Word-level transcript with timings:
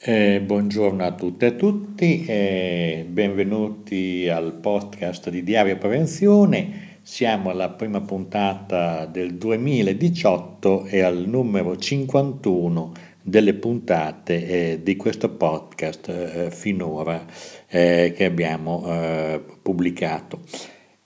Eh, 0.00 0.40
buongiorno 0.40 1.04
a 1.04 1.10
tutte 1.10 1.46
e 1.46 1.48
a 1.48 1.52
tutti, 1.54 2.24
eh, 2.24 3.04
benvenuti 3.08 4.28
al 4.28 4.52
podcast 4.52 5.28
di 5.28 5.42
Diario 5.42 5.76
Prevenzione. 5.76 6.98
Siamo 7.02 7.50
alla 7.50 7.70
prima 7.70 8.00
puntata 8.00 9.06
del 9.06 9.34
2018 9.34 10.84
e 10.84 11.00
al 11.00 11.24
numero 11.26 11.76
51 11.76 12.92
delle 13.20 13.54
puntate 13.54 14.46
eh, 14.46 14.82
di 14.84 14.94
questo 14.94 15.30
podcast 15.30 16.08
eh, 16.08 16.50
finora 16.52 17.26
eh, 17.66 18.12
che 18.14 18.24
abbiamo 18.24 18.84
eh, 18.86 19.42
pubblicato. 19.60 20.42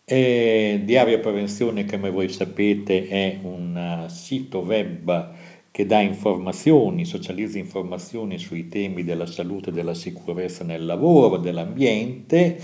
Diario 0.04 1.18
Prevenzione, 1.20 1.86
come 1.86 2.11
voi 2.11 2.29
sapete, 2.29 3.09
è 3.09 3.38
un 3.40 4.04
sito 4.09 4.59
web 4.59 5.30
che 5.73 5.86
dà 5.86 6.00
informazioni, 6.00 7.07
socializza 7.07 7.59
informazioni 7.59 8.36
sui 8.39 8.68
temi 8.68 9.04
della 9.04 9.25
salute 9.25 9.72
della 9.72 9.94
sicurezza 9.94 10.64
nel 10.64 10.85
lavoro, 10.85 11.39
dell'ambiente, 11.39 12.61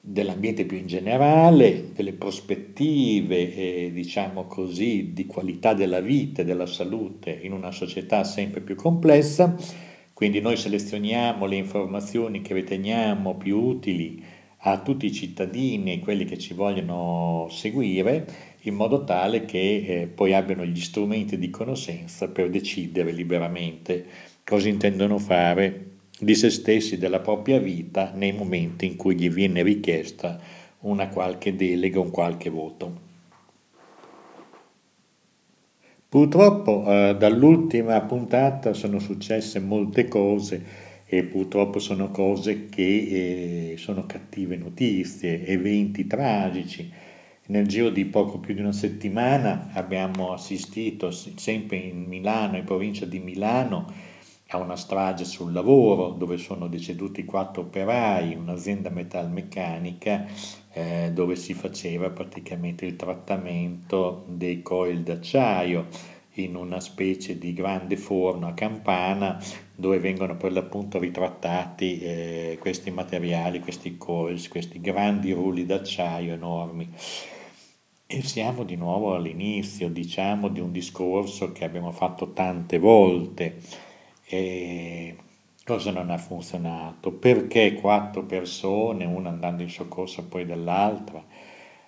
dell'ambiente 0.00 0.64
più 0.64 0.78
in 0.78 0.86
generale, 0.86 1.92
delle 1.92 2.14
prospettive, 2.14 3.54
eh, 3.54 3.90
diciamo 3.92 4.46
così, 4.46 5.12
di 5.12 5.26
qualità 5.26 5.74
della 5.74 6.00
vita 6.00 6.40
e 6.40 6.44
della 6.46 6.66
salute 6.66 7.38
in 7.42 7.52
una 7.52 7.70
società 7.70 8.24
sempre 8.24 8.62
più 8.62 8.74
complessa. 8.74 9.54
Quindi 10.14 10.40
noi 10.40 10.56
selezioniamo 10.56 11.44
le 11.44 11.56
informazioni 11.56 12.40
che 12.40 12.54
riteniamo 12.54 13.34
più 13.34 13.58
utili 13.58 14.22
a 14.66 14.80
tutti 14.80 15.06
i 15.06 15.12
cittadini 15.12 15.92
e 15.92 15.98
quelli 15.98 16.24
che 16.24 16.38
ci 16.38 16.54
vogliono 16.54 17.48
seguire 17.50 18.52
in 18.62 18.74
modo 18.74 19.04
tale 19.04 19.44
che 19.44 19.84
eh, 19.86 20.06
poi 20.06 20.32
abbiano 20.32 20.64
gli 20.64 20.80
strumenti 20.80 21.38
di 21.38 21.50
conoscenza 21.50 22.28
per 22.28 22.48
decidere 22.48 23.12
liberamente 23.12 24.06
cosa 24.42 24.68
intendono 24.68 25.18
fare 25.18 25.92
di 26.18 26.34
se 26.34 26.48
stessi, 26.48 26.96
della 26.96 27.20
propria 27.20 27.58
vita, 27.58 28.12
nei 28.14 28.32
momenti 28.32 28.86
in 28.86 28.96
cui 28.96 29.16
gli 29.16 29.28
viene 29.28 29.62
richiesta 29.62 30.38
una 30.80 31.08
qualche 31.08 31.56
delega, 31.56 32.00
un 32.00 32.10
qualche 32.10 32.50
voto. 32.50 33.02
Purtroppo 36.08 36.84
eh, 36.86 37.16
dall'ultima 37.18 38.00
puntata 38.02 38.72
sono 38.72 39.00
successe 39.00 39.58
molte 39.58 40.06
cose 40.06 40.64
e 41.16 41.22
purtroppo 41.22 41.78
sono 41.78 42.10
cose 42.10 42.68
che 42.68 43.72
eh, 43.72 43.76
sono 43.76 44.04
cattive 44.04 44.56
notizie, 44.56 45.46
eventi 45.46 46.08
tragici. 46.08 46.90
Nel 47.46 47.68
giro 47.68 47.90
di 47.90 48.04
poco 48.04 48.38
più 48.38 48.52
di 48.52 48.60
una 48.60 48.72
settimana 48.72 49.68
abbiamo 49.74 50.32
assistito 50.32 51.12
sempre 51.12 51.76
in 51.76 52.04
Milano, 52.04 52.56
in 52.56 52.64
provincia 52.64 53.04
di 53.04 53.20
Milano, 53.20 53.92
a 54.48 54.58
una 54.58 54.74
strage 54.74 55.24
sul 55.24 55.52
lavoro 55.52 56.10
dove 56.10 56.36
sono 56.36 56.66
deceduti 56.66 57.24
quattro 57.24 57.62
operai 57.62 58.32
in 58.32 58.40
un'azienda 58.40 58.90
metalmeccanica 58.90 60.26
eh, 60.72 61.10
dove 61.12 61.36
si 61.36 61.54
faceva 61.54 62.10
praticamente 62.10 62.86
il 62.86 62.96
trattamento 62.96 64.24
dei 64.28 64.62
coil 64.62 65.02
d'acciaio 65.02 65.86
in 66.34 66.56
una 66.56 66.80
specie 66.80 67.38
di 67.38 67.52
grande 67.52 67.96
forno 67.96 68.48
a 68.48 68.54
campana 68.54 69.40
dove 69.74 69.98
vengono 69.98 70.36
per 70.36 70.52
l'appunto 70.52 70.98
ritrattati 70.98 72.00
eh, 72.00 72.56
questi 72.60 72.90
materiali, 72.90 73.60
questi 73.60 73.96
coils, 73.96 74.48
questi 74.48 74.80
grandi 74.80 75.32
rulli 75.32 75.66
d'acciaio 75.66 76.34
enormi. 76.34 76.88
E 78.06 78.22
siamo 78.22 78.64
di 78.64 78.76
nuovo 78.76 79.14
all'inizio, 79.14 79.88
diciamo, 79.88 80.48
di 80.48 80.60
un 80.60 80.70
discorso 80.70 81.52
che 81.52 81.64
abbiamo 81.64 81.90
fatto 81.90 82.32
tante 82.32 82.78
volte. 82.78 83.60
E 84.26 85.16
cosa 85.64 85.90
non 85.90 86.10
ha 86.10 86.18
funzionato? 86.18 87.12
Perché 87.12 87.74
quattro 87.74 88.24
persone, 88.24 89.04
una 89.04 89.30
andando 89.30 89.62
in 89.62 89.70
soccorso 89.70 90.26
poi 90.26 90.44
dell'altra, 90.44 91.24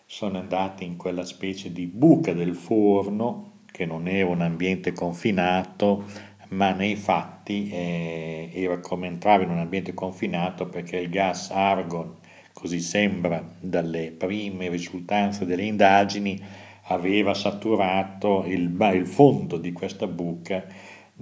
sono 0.04 0.38
andate 0.38 0.84
in 0.84 0.96
quella 0.96 1.24
specie 1.24 1.72
di 1.72 1.86
buca 1.86 2.32
del 2.32 2.54
forno, 2.54 3.55
che 3.76 3.84
non 3.84 4.08
era 4.08 4.30
un 4.30 4.40
ambiente 4.40 4.94
confinato, 4.94 6.04
ma 6.48 6.72
nei 6.72 6.96
fatti 6.96 7.68
eh, 7.68 8.50
era 8.54 8.78
come 8.78 9.06
entrare 9.06 9.42
in 9.42 9.50
un 9.50 9.58
ambiente 9.58 9.92
confinato 9.92 10.66
perché 10.66 10.96
il 10.96 11.10
gas 11.10 11.50
argon 11.50 12.14
così 12.54 12.80
sembra 12.80 13.44
dalle 13.60 14.14
prime 14.16 14.70
risultanze 14.70 15.44
delle 15.44 15.64
indagini, 15.64 16.42
aveva 16.84 17.34
saturato 17.34 18.44
il, 18.46 18.74
il 18.94 19.06
fondo 19.06 19.58
di 19.58 19.72
questa 19.72 20.06
buca 20.06 20.64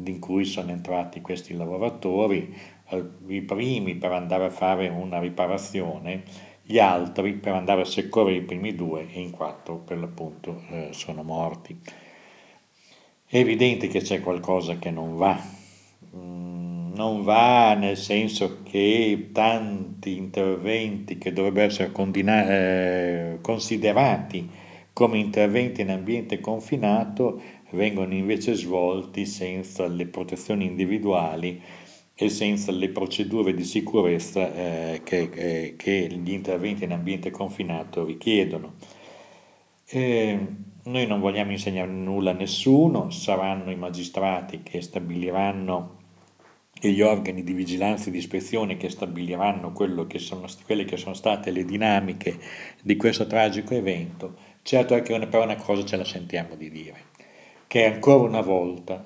in 0.04 0.20
cui 0.20 0.44
sono 0.44 0.70
entrati 0.70 1.20
questi 1.20 1.54
lavoratori, 1.54 2.54
i 3.26 3.42
primi 3.42 3.96
per 3.96 4.12
andare 4.12 4.44
a 4.44 4.50
fare 4.50 4.86
una 4.86 5.18
riparazione, 5.18 6.22
gli 6.62 6.78
altri 6.78 7.32
per 7.32 7.54
andare 7.54 7.80
a 7.80 7.84
soccorrere 7.84 8.36
i 8.36 8.42
primi 8.42 8.76
due 8.76 9.08
e 9.12 9.20
in 9.20 9.32
quattro 9.32 9.78
per 9.78 9.98
l'appunto 9.98 10.62
eh, 10.70 10.88
sono 10.92 11.24
morti. 11.24 12.03
È 13.26 13.36
evidente 13.36 13.88
che 13.88 14.00
c'è 14.00 14.20
qualcosa 14.20 14.78
che 14.78 14.90
non 14.90 15.16
va. 15.16 15.40
Mm 16.16 16.54
non 16.94 17.22
va 17.22 17.74
nel 17.74 17.96
senso 17.96 18.62
che 18.62 19.30
tanti 19.32 20.16
interventi 20.16 21.18
che 21.18 21.32
dovrebbero 21.32 21.66
essere 21.66 21.90
eh, 21.92 23.38
considerati 23.40 24.48
come 24.92 25.18
interventi 25.18 25.80
in 25.80 25.90
ambiente 25.90 26.40
confinato 26.40 27.40
vengono 27.70 28.14
invece 28.14 28.54
svolti 28.54 29.26
senza 29.26 29.86
le 29.88 30.06
protezioni 30.06 30.66
individuali 30.66 31.60
e 32.14 32.28
senza 32.28 32.70
le 32.70 32.90
procedure 32.90 33.54
di 33.54 33.64
sicurezza 33.64 34.54
eh, 34.54 35.00
che, 35.02 35.30
eh, 35.34 35.74
che, 35.76 36.08
gli 36.08 36.30
interventi 36.30 36.84
in 36.84 36.92
ambiente 36.92 37.32
confinato 37.32 38.04
richiedono. 38.04 38.74
E 39.86 40.38
noi 40.84 41.06
non 41.06 41.20
vogliamo 41.20 41.52
insegnare 41.52 41.90
nulla 41.90 42.32
a 42.32 42.34
nessuno, 42.34 43.10
saranno 43.10 43.70
i 43.70 43.76
magistrati 43.76 44.62
che 44.62 44.82
stabiliranno 44.82 46.02
e 46.80 46.90
gli 46.90 47.00
organi 47.00 47.42
di 47.42 47.54
vigilanza 47.54 48.08
e 48.08 48.10
di 48.10 48.18
ispezione 48.18 48.76
che 48.76 48.90
stabiliranno 48.90 49.72
che 50.06 50.18
sono, 50.18 50.46
quelle 50.66 50.84
che 50.84 50.96
sono 50.98 51.14
state 51.14 51.50
le 51.50 51.64
dinamiche 51.64 52.38
di 52.82 52.96
questo 52.96 53.26
tragico 53.26 53.74
evento, 53.74 54.36
certo 54.62 54.94
è 54.94 55.00
che 55.00 55.18
però 55.26 55.44
una 55.44 55.56
cosa 55.56 55.84
ce 55.84 55.96
la 55.96 56.04
sentiamo 56.04 56.56
di 56.56 56.70
dire, 56.70 57.04
che 57.66 57.86
ancora 57.86 58.24
una 58.24 58.42
volta, 58.42 59.02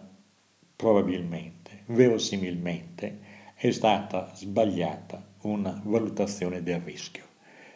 probabilmente, 0.74 1.82
verosimilmente, 1.86 3.20
è 3.54 3.70
stata 3.70 4.32
sbagliata 4.34 5.34
una 5.42 5.80
valutazione 5.84 6.62
del 6.62 6.80
rischio. 6.80 7.27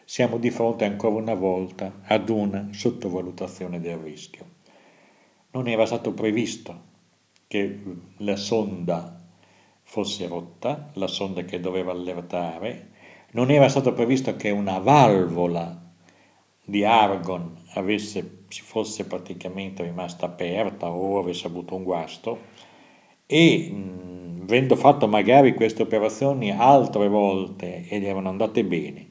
Siamo 0.05 0.37
di 0.37 0.49
fronte 0.49 0.83
ancora 0.85 1.15
una 1.15 1.33
volta 1.33 2.01
ad 2.03 2.29
una 2.29 2.69
sottovalutazione 2.71 3.79
del 3.79 3.97
rischio. 3.97 4.45
Non 5.51 5.67
era 5.67 5.85
stato 5.85 6.13
previsto 6.13 6.91
che 7.47 7.79
la 8.17 8.35
sonda 8.35 9.21
fosse 9.83 10.27
rotta, 10.27 10.89
la 10.93 11.07
sonda 11.07 11.43
che 11.43 11.59
doveva 11.59 11.91
allertare, 11.91 12.89
non 13.31 13.49
era 13.49 13.69
stato 13.69 13.93
previsto 13.93 14.35
che 14.35 14.49
una 14.49 14.79
valvola 14.79 15.79
di 16.65 16.83
argon 16.83 17.57
avesse, 17.73 18.45
fosse 18.49 19.05
praticamente 19.05 19.83
rimasta 19.83 20.25
aperta 20.25 20.91
o 20.91 21.19
avesse 21.19 21.47
avuto 21.47 21.75
un 21.75 21.83
guasto 21.83 22.39
e 23.25 23.69
mh, 23.71 24.41
avendo 24.43 24.75
fatto 24.75 25.07
magari 25.07 25.53
queste 25.53 25.81
operazioni 25.81 26.51
altre 26.51 27.07
volte 27.07 27.87
ed 27.87 28.03
erano 28.03 28.29
andate 28.29 28.63
bene, 28.63 29.09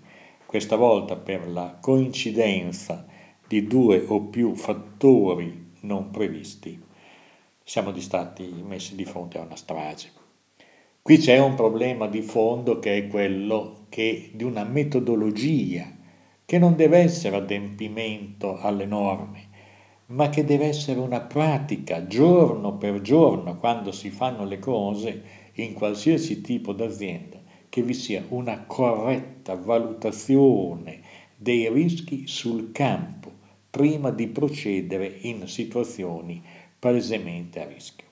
questa 0.52 0.76
volta 0.76 1.16
per 1.16 1.48
la 1.48 1.78
coincidenza 1.80 3.06
di 3.48 3.66
due 3.66 4.04
o 4.06 4.20
più 4.24 4.54
fattori 4.54 5.70
non 5.80 6.10
previsti, 6.10 6.78
siamo 7.64 7.98
stati 7.98 8.62
messi 8.62 8.94
di 8.94 9.06
fronte 9.06 9.38
a 9.38 9.44
una 9.44 9.56
strage. 9.56 10.10
Qui 11.00 11.16
c'è 11.16 11.38
un 11.38 11.54
problema 11.54 12.06
di 12.06 12.20
fondo 12.20 12.80
che 12.80 12.98
è 12.98 13.06
quello 13.06 13.86
che, 13.88 14.30
di 14.34 14.44
una 14.44 14.64
metodologia 14.64 15.90
che 16.44 16.58
non 16.58 16.76
deve 16.76 16.98
essere 16.98 17.36
adempimento 17.36 18.58
alle 18.58 18.84
norme, 18.84 19.48
ma 20.08 20.28
che 20.28 20.44
deve 20.44 20.66
essere 20.66 21.00
una 21.00 21.22
pratica 21.22 22.06
giorno 22.06 22.76
per 22.76 23.00
giorno 23.00 23.56
quando 23.56 23.90
si 23.90 24.10
fanno 24.10 24.44
le 24.44 24.58
cose 24.58 25.22
in 25.54 25.72
qualsiasi 25.72 26.42
tipo 26.42 26.74
d'azienda, 26.74 27.41
che 27.72 27.82
vi 27.82 27.94
sia 27.94 28.22
una 28.28 28.64
corretta 28.66 29.54
valutazione 29.54 31.00
dei 31.34 31.72
rischi 31.72 32.26
sul 32.26 32.70
campo 32.70 33.32
prima 33.70 34.10
di 34.10 34.26
procedere 34.26 35.06
in 35.22 35.48
situazioni 35.48 36.42
palesemente 36.78 37.62
a 37.62 37.66
rischio. 37.66 38.08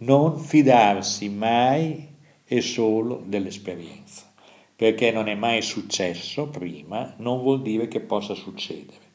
Non 0.00 0.38
fidarsi 0.38 1.30
mai 1.30 2.08
è 2.44 2.60
solo 2.60 3.22
dell'esperienza, 3.24 4.30
perché 4.76 5.10
non 5.12 5.28
è 5.28 5.34
mai 5.34 5.62
successo 5.62 6.48
prima, 6.48 7.14
non 7.20 7.40
vuol 7.40 7.62
dire 7.62 7.88
che 7.88 8.00
possa 8.00 8.34
succedere. 8.34 9.08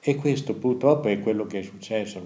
E 0.00 0.16
questo 0.16 0.56
purtroppo 0.56 1.06
è 1.06 1.20
quello 1.20 1.46
che 1.46 1.60
è 1.60 1.62
successo, 1.62 2.20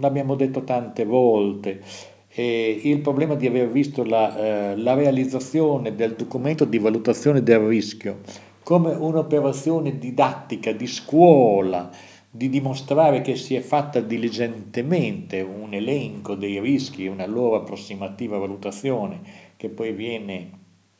l'abbiamo 0.00 0.34
detto 0.34 0.64
tante 0.64 1.04
volte, 1.04 1.84
eh, 2.28 2.80
il 2.82 3.00
problema 3.00 3.34
di 3.34 3.46
aver 3.46 3.70
visto 3.70 4.04
la, 4.04 4.36
eh, 4.36 4.76
la 4.76 4.94
realizzazione 4.94 5.94
del 5.94 6.14
documento 6.14 6.64
di 6.64 6.78
valutazione 6.78 7.42
del 7.42 7.60
rischio 7.60 8.20
come 8.68 8.92
un'operazione 8.92 9.96
didattica 9.96 10.72
di 10.72 10.86
scuola, 10.86 11.90
di 12.30 12.50
dimostrare 12.50 13.22
che 13.22 13.34
si 13.34 13.54
è 13.54 13.62
fatta 13.62 13.98
diligentemente 14.00 15.40
un 15.40 15.72
elenco 15.72 16.34
dei 16.34 16.60
rischi, 16.60 17.06
una 17.06 17.24
loro 17.24 17.56
approssimativa 17.56 18.36
valutazione, 18.36 19.22
che 19.56 19.70
poi 19.70 19.92
viene 19.92 20.50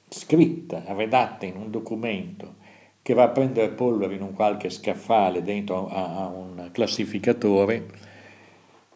scritta, 0.09 0.83
redatta 0.95 1.45
in 1.45 1.57
un 1.57 1.71
documento 1.71 2.55
che 3.03 3.13
va 3.13 3.25
a 3.25 3.29
prendere 3.29 3.69
polvere 3.69 4.15
in 4.15 4.23
un 4.23 4.33
qualche 4.33 4.71
scaffale 4.71 5.43
dentro 5.43 5.89
a, 5.89 6.23
a 6.23 6.27
un 6.29 6.71
classificatore, 6.73 7.87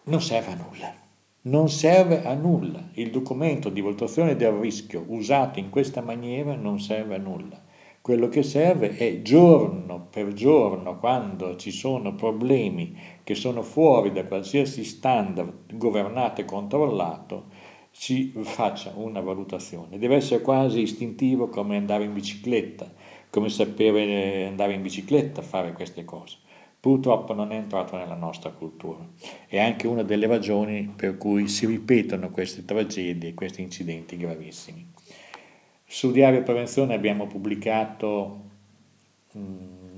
non 0.04 0.22
serve 0.22 0.50
a 0.50 0.54
nulla. 0.54 1.01
Non 1.44 1.68
serve 1.70 2.22
a 2.22 2.34
nulla. 2.34 2.90
Il 2.92 3.10
documento 3.10 3.68
di 3.68 3.80
valutazione 3.80 4.36
del 4.36 4.52
rischio 4.52 5.04
usato 5.08 5.58
in 5.58 5.70
questa 5.70 6.00
maniera 6.00 6.54
non 6.54 6.78
serve 6.78 7.16
a 7.16 7.18
nulla. 7.18 7.60
Quello 8.00 8.28
che 8.28 8.44
serve 8.44 8.96
è 8.96 9.22
giorno 9.22 10.06
per 10.08 10.34
giorno, 10.34 11.00
quando 11.00 11.56
ci 11.56 11.72
sono 11.72 12.14
problemi 12.14 12.96
che 13.24 13.34
sono 13.34 13.62
fuori 13.62 14.12
da 14.12 14.24
qualsiasi 14.24 14.84
standard 14.84 15.74
governato 15.76 16.40
e 16.40 16.44
controllato, 16.44 17.46
si 17.90 18.32
faccia 18.42 18.92
una 18.94 19.20
valutazione. 19.20 19.98
Deve 19.98 20.14
essere 20.14 20.42
quasi 20.42 20.82
istintivo 20.82 21.48
come 21.48 21.76
andare 21.76 22.04
in 22.04 22.12
bicicletta, 22.12 22.88
come 23.30 23.48
sapere 23.48 24.46
andare 24.46 24.74
in 24.74 24.82
bicicletta, 24.82 25.42
fare 25.42 25.72
queste 25.72 26.04
cose. 26.04 26.36
Purtroppo 26.82 27.32
non 27.32 27.52
è 27.52 27.54
entrato 27.54 27.96
nella 27.96 28.16
nostra 28.16 28.50
cultura. 28.50 29.06
È 29.46 29.56
anche 29.56 29.86
una 29.86 30.02
delle 30.02 30.26
ragioni 30.26 30.92
per 30.96 31.16
cui 31.16 31.46
si 31.46 31.64
ripetono 31.64 32.30
queste 32.30 32.64
tragedie, 32.64 33.34
questi 33.34 33.62
incidenti 33.62 34.16
gravissimi. 34.16 34.90
Su 35.86 36.10
Diario 36.10 36.42
Prevenzione 36.42 36.94
abbiamo 36.94 37.28
pubblicato 37.28 38.40
mh, 39.30 39.40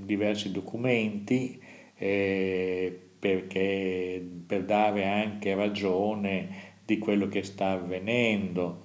diversi 0.03 0.51
documenti 0.51 1.59
eh, 1.97 2.99
perché, 3.17 4.23
per 4.45 4.65
dare 4.65 5.07
anche 5.07 5.55
ragione 5.55 6.49
di 6.85 6.99
quello 6.99 7.27
che 7.27 7.41
sta 7.41 7.71
avvenendo. 7.71 8.83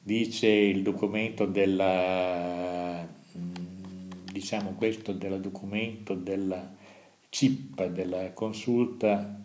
Dice 0.00 0.48
il 0.48 0.82
documento 0.82 1.46
della, 1.46 3.06
diciamo 4.32 4.70
questo, 4.70 5.12
del 5.12 5.40
documento 5.40 6.14
della 6.14 6.82
CIP, 7.34 7.86
della 7.86 8.32
consulta, 8.32 9.40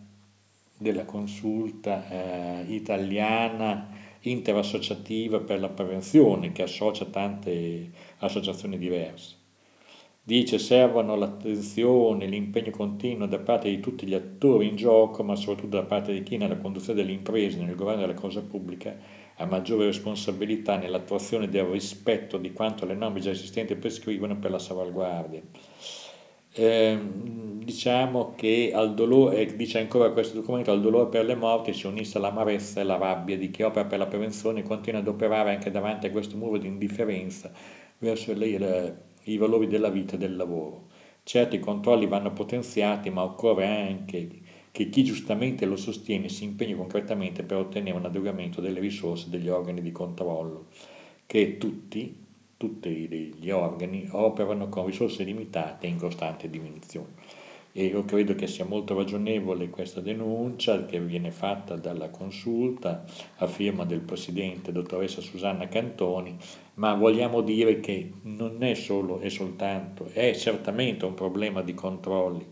della 0.78 1.04
consulta 1.04 2.08
eh, 2.08 2.72
italiana 2.72 3.88
interassociativa 4.20 5.40
per 5.40 5.58
la 5.58 5.70
prevenzione 5.70 6.52
che 6.52 6.62
associa 6.62 7.06
tante 7.06 7.90
associazioni 8.18 8.78
diverse. 8.78 9.34
Dice 10.22 10.60
servono 10.60 11.16
l'attenzione, 11.16 12.26
l'impegno 12.26 12.70
continuo 12.70 13.26
da 13.26 13.40
parte 13.40 13.68
di 13.68 13.80
tutti 13.80 14.06
gli 14.06 14.14
attori 14.14 14.68
in 14.68 14.76
gioco, 14.76 15.24
ma 15.24 15.34
soprattutto 15.34 15.76
da 15.76 15.82
parte 15.82 16.12
di 16.12 16.22
chi 16.22 16.36
nella 16.36 16.58
conduzione 16.58 17.00
delle 17.00 17.10
imprese, 17.10 17.58
nel 17.58 17.74
governo 17.74 18.02
della 18.02 18.14
cosa 18.14 18.40
pubblica, 18.40 18.96
ha 19.34 19.44
maggiore 19.46 19.86
responsabilità 19.86 20.76
nell'attuazione 20.76 21.48
del 21.48 21.64
rispetto 21.64 22.38
di 22.38 22.52
quanto 22.52 22.86
le 22.86 22.94
norme 22.94 23.18
già 23.18 23.30
esistenti 23.30 23.74
prescrivono 23.74 24.38
per 24.38 24.52
la 24.52 24.60
salvaguardia. 24.60 25.42
Eh, 26.52 26.98
diciamo 27.64 28.34
che 28.36 28.72
al 28.74 28.94
dolore, 28.94 29.36
eh, 29.36 29.56
dice 29.56 29.78
ancora 29.78 30.10
questo 30.10 30.36
documento, 30.40 30.70
al 30.70 30.80
dolore 30.80 31.08
per 31.08 31.24
le 31.24 31.34
morti 31.34 31.72
si 31.72 31.86
unisce 31.86 32.18
l'amarezza 32.18 32.80
e 32.80 32.84
la 32.84 32.96
rabbia 32.96 33.36
di 33.36 33.50
chi 33.50 33.62
opera 33.62 33.84
per 33.84 33.98
la 33.98 34.06
prevenzione 34.06 34.60
e 34.60 34.62
continua 34.62 35.00
ad 35.00 35.08
operare 35.08 35.54
anche 35.54 35.70
davanti 35.70 36.06
a 36.06 36.10
questo 36.10 36.36
muro 36.36 36.58
di 36.58 36.66
indifferenza 36.66 37.50
verso 37.98 38.32
le, 38.32 38.58
le 38.58 39.02
i 39.24 39.36
valori 39.36 39.66
della 39.66 39.90
vita 39.90 40.14
e 40.14 40.18
del 40.18 40.36
lavoro. 40.36 40.88
Certo 41.22 41.54
i 41.54 41.60
controlli 41.60 42.06
vanno 42.06 42.32
potenziati, 42.32 43.10
ma 43.10 43.22
occorre 43.22 43.66
anche 43.66 44.28
che 44.72 44.88
chi 44.88 45.04
giustamente 45.04 45.66
lo 45.66 45.76
sostiene 45.76 46.28
si 46.28 46.44
impegni 46.44 46.74
concretamente 46.74 47.42
per 47.42 47.58
ottenere 47.58 47.96
un 47.96 48.04
adeguamento 48.06 48.60
delle 48.60 48.80
risorse 48.80 49.28
degli 49.28 49.48
organi 49.48 49.82
di 49.82 49.92
controllo, 49.92 50.66
che 51.26 51.58
tutti, 51.58 52.16
tutti 52.56 53.34
gli 53.38 53.50
organi 53.50 54.08
operano 54.12 54.68
con 54.68 54.86
risorse 54.86 55.24
limitate 55.24 55.86
e 55.86 55.90
in 55.90 55.98
costante 55.98 56.48
diminuzione 56.48 57.29
e 57.72 57.84
io 57.84 58.04
credo 58.04 58.34
che 58.34 58.46
sia 58.46 58.64
molto 58.64 58.96
ragionevole 58.96 59.70
questa 59.70 60.00
denuncia 60.00 60.86
che 60.86 61.00
viene 61.00 61.30
fatta 61.30 61.76
dalla 61.76 62.08
consulta 62.08 63.04
a 63.36 63.46
firma 63.46 63.84
del 63.84 64.00
presidente 64.00 64.72
dottoressa 64.72 65.20
Susanna 65.20 65.68
Cantoni, 65.68 66.36
ma 66.74 66.94
vogliamo 66.94 67.42
dire 67.42 67.80
che 67.80 68.12
non 68.22 68.62
è 68.62 68.74
solo 68.74 69.20
e 69.20 69.30
soltanto, 69.30 70.06
è 70.12 70.34
certamente 70.34 71.04
un 71.04 71.14
problema 71.14 71.62
di 71.62 71.74
controlli, 71.74 72.46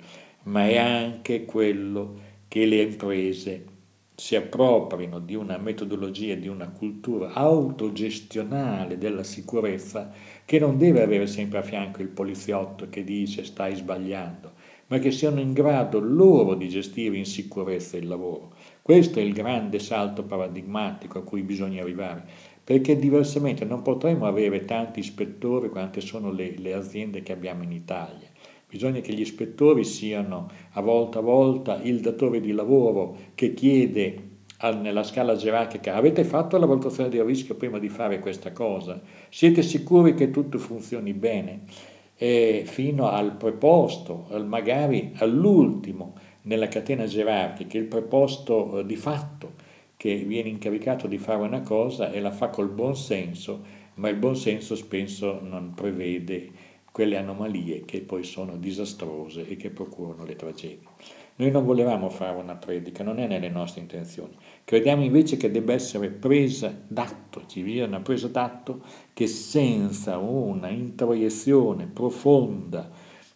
ma 0.44 0.66
è 0.66 0.76
anche 0.76 1.44
quello 1.44 2.26
che 2.46 2.64
le 2.64 2.82
imprese 2.82 3.76
si 4.18 4.34
appropriano 4.34 5.20
di 5.20 5.36
una 5.36 5.58
metodologia, 5.58 6.34
di 6.34 6.48
una 6.48 6.70
cultura 6.70 7.32
autogestionale 7.34 8.98
della 8.98 9.22
sicurezza 9.22 10.10
che 10.44 10.58
non 10.58 10.76
deve 10.76 11.02
avere 11.02 11.28
sempre 11.28 11.58
a 11.58 11.62
fianco 11.62 12.02
il 12.02 12.08
poliziotto 12.08 12.88
che 12.88 13.04
dice 13.04 13.44
stai 13.44 13.76
sbagliando, 13.76 14.54
ma 14.88 14.98
che 14.98 15.10
siano 15.10 15.40
in 15.40 15.52
grado 15.52 15.98
loro 16.00 16.54
di 16.54 16.68
gestire 16.68 17.16
in 17.16 17.24
sicurezza 17.24 17.96
il 17.96 18.06
lavoro. 18.06 18.52
Questo 18.82 19.18
è 19.18 19.22
il 19.22 19.32
grande 19.32 19.78
salto 19.78 20.24
paradigmatico 20.24 21.18
a 21.18 21.22
cui 21.22 21.42
bisogna 21.42 21.82
arrivare, 21.82 22.24
perché 22.64 22.98
diversamente 22.98 23.64
non 23.64 23.82
potremo 23.82 24.26
avere 24.26 24.64
tanti 24.64 25.00
ispettori 25.00 25.68
quante 25.68 26.00
sono 26.00 26.30
le, 26.30 26.54
le 26.58 26.74
aziende 26.74 27.22
che 27.22 27.32
abbiamo 27.32 27.62
in 27.62 27.72
Italia. 27.72 28.28
Bisogna 28.68 29.00
che 29.00 29.14
gli 29.14 29.20
ispettori 29.20 29.84
siano 29.84 30.50
a 30.72 30.80
volta 30.82 31.20
a 31.20 31.22
volta 31.22 31.80
il 31.82 32.00
datore 32.00 32.40
di 32.40 32.52
lavoro 32.52 33.16
che 33.34 33.54
chiede 33.54 34.36
nella 34.60 35.04
scala 35.04 35.36
gerarchica 35.36 35.94
avete 35.94 36.24
fatto 36.24 36.58
la 36.58 36.66
valutazione 36.66 37.08
del 37.08 37.22
rischio 37.22 37.54
prima 37.54 37.78
di 37.78 37.88
fare 37.88 38.18
questa 38.18 38.52
cosa? 38.52 39.00
Siete 39.28 39.62
sicuri 39.62 40.14
che 40.14 40.30
tutto 40.30 40.58
funzioni 40.58 41.14
bene? 41.14 41.60
Eh, 42.18 42.64
fino 42.66 43.08
al 43.08 43.36
preposto, 43.36 44.26
magari 44.44 45.12
all'ultimo 45.18 46.14
nella 46.42 46.68
catena 46.68 47.04
gerarchica, 47.04 47.78
il 47.78 47.84
preposto 47.84 48.80
eh, 48.80 48.86
di 48.86 48.96
fatto 48.96 49.52
che 49.96 50.16
viene 50.16 50.48
incaricato 50.48 51.06
di 51.06 51.18
fare 51.18 51.42
una 51.42 51.60
cosa 51.60 52.10
e 52.10 52.20
la 52.20 52.30
fa 52.30 52.48
col 52.48 52.70
buon 52.70 52.96
senso, 52.96 53.62
ma 53.94 54.08
il 54.08 54.16
buon 54.16 54.36
senso 54.36 54.74
spesso 54.74 55.40
non 55.42 55.74
prevede 55.74 56.50
quelle 56.90 57.16
anomalie 57.16 57.84
che 57.84 58.00
poi 58.00 58.24
sono 58.24 58.56
disastrose 58.56 59.46
e 59.46 59.56
che 59.56 59.70
procurano 59.70 60.24
le 60.24 60.36
tragedie. 60.36 60.86
Noi 61.36 61.52
non 61.52 61.64
volevamo 61.64 62.08
fare 62.08 62.36
una 62.36 62.56
predica, 62.56 63.04
non 63.04 63.20
è 63.20 63.28
nelle 63.28 63.48
nostre 63.48 63.80
intenzioni. 63.80 64.34
Crediamo 64.64 65.04
invece 65.04 65.36
che 65.36 65.52
debba 65.52 65.72
essere 65.72 66.08
presa 66.08 66.76
d'atto, 66.88 67.27
ci 67.48 67.64
sia 67.64 67.86
una 67.86 68.00
presa 68.00 68.28
d'atto 68.28 68.80
che 69.12 69.26
senza 69.26 70.18
una 70.18 70.68
introiezione 70.68 71.86
profonda 71.86 72.88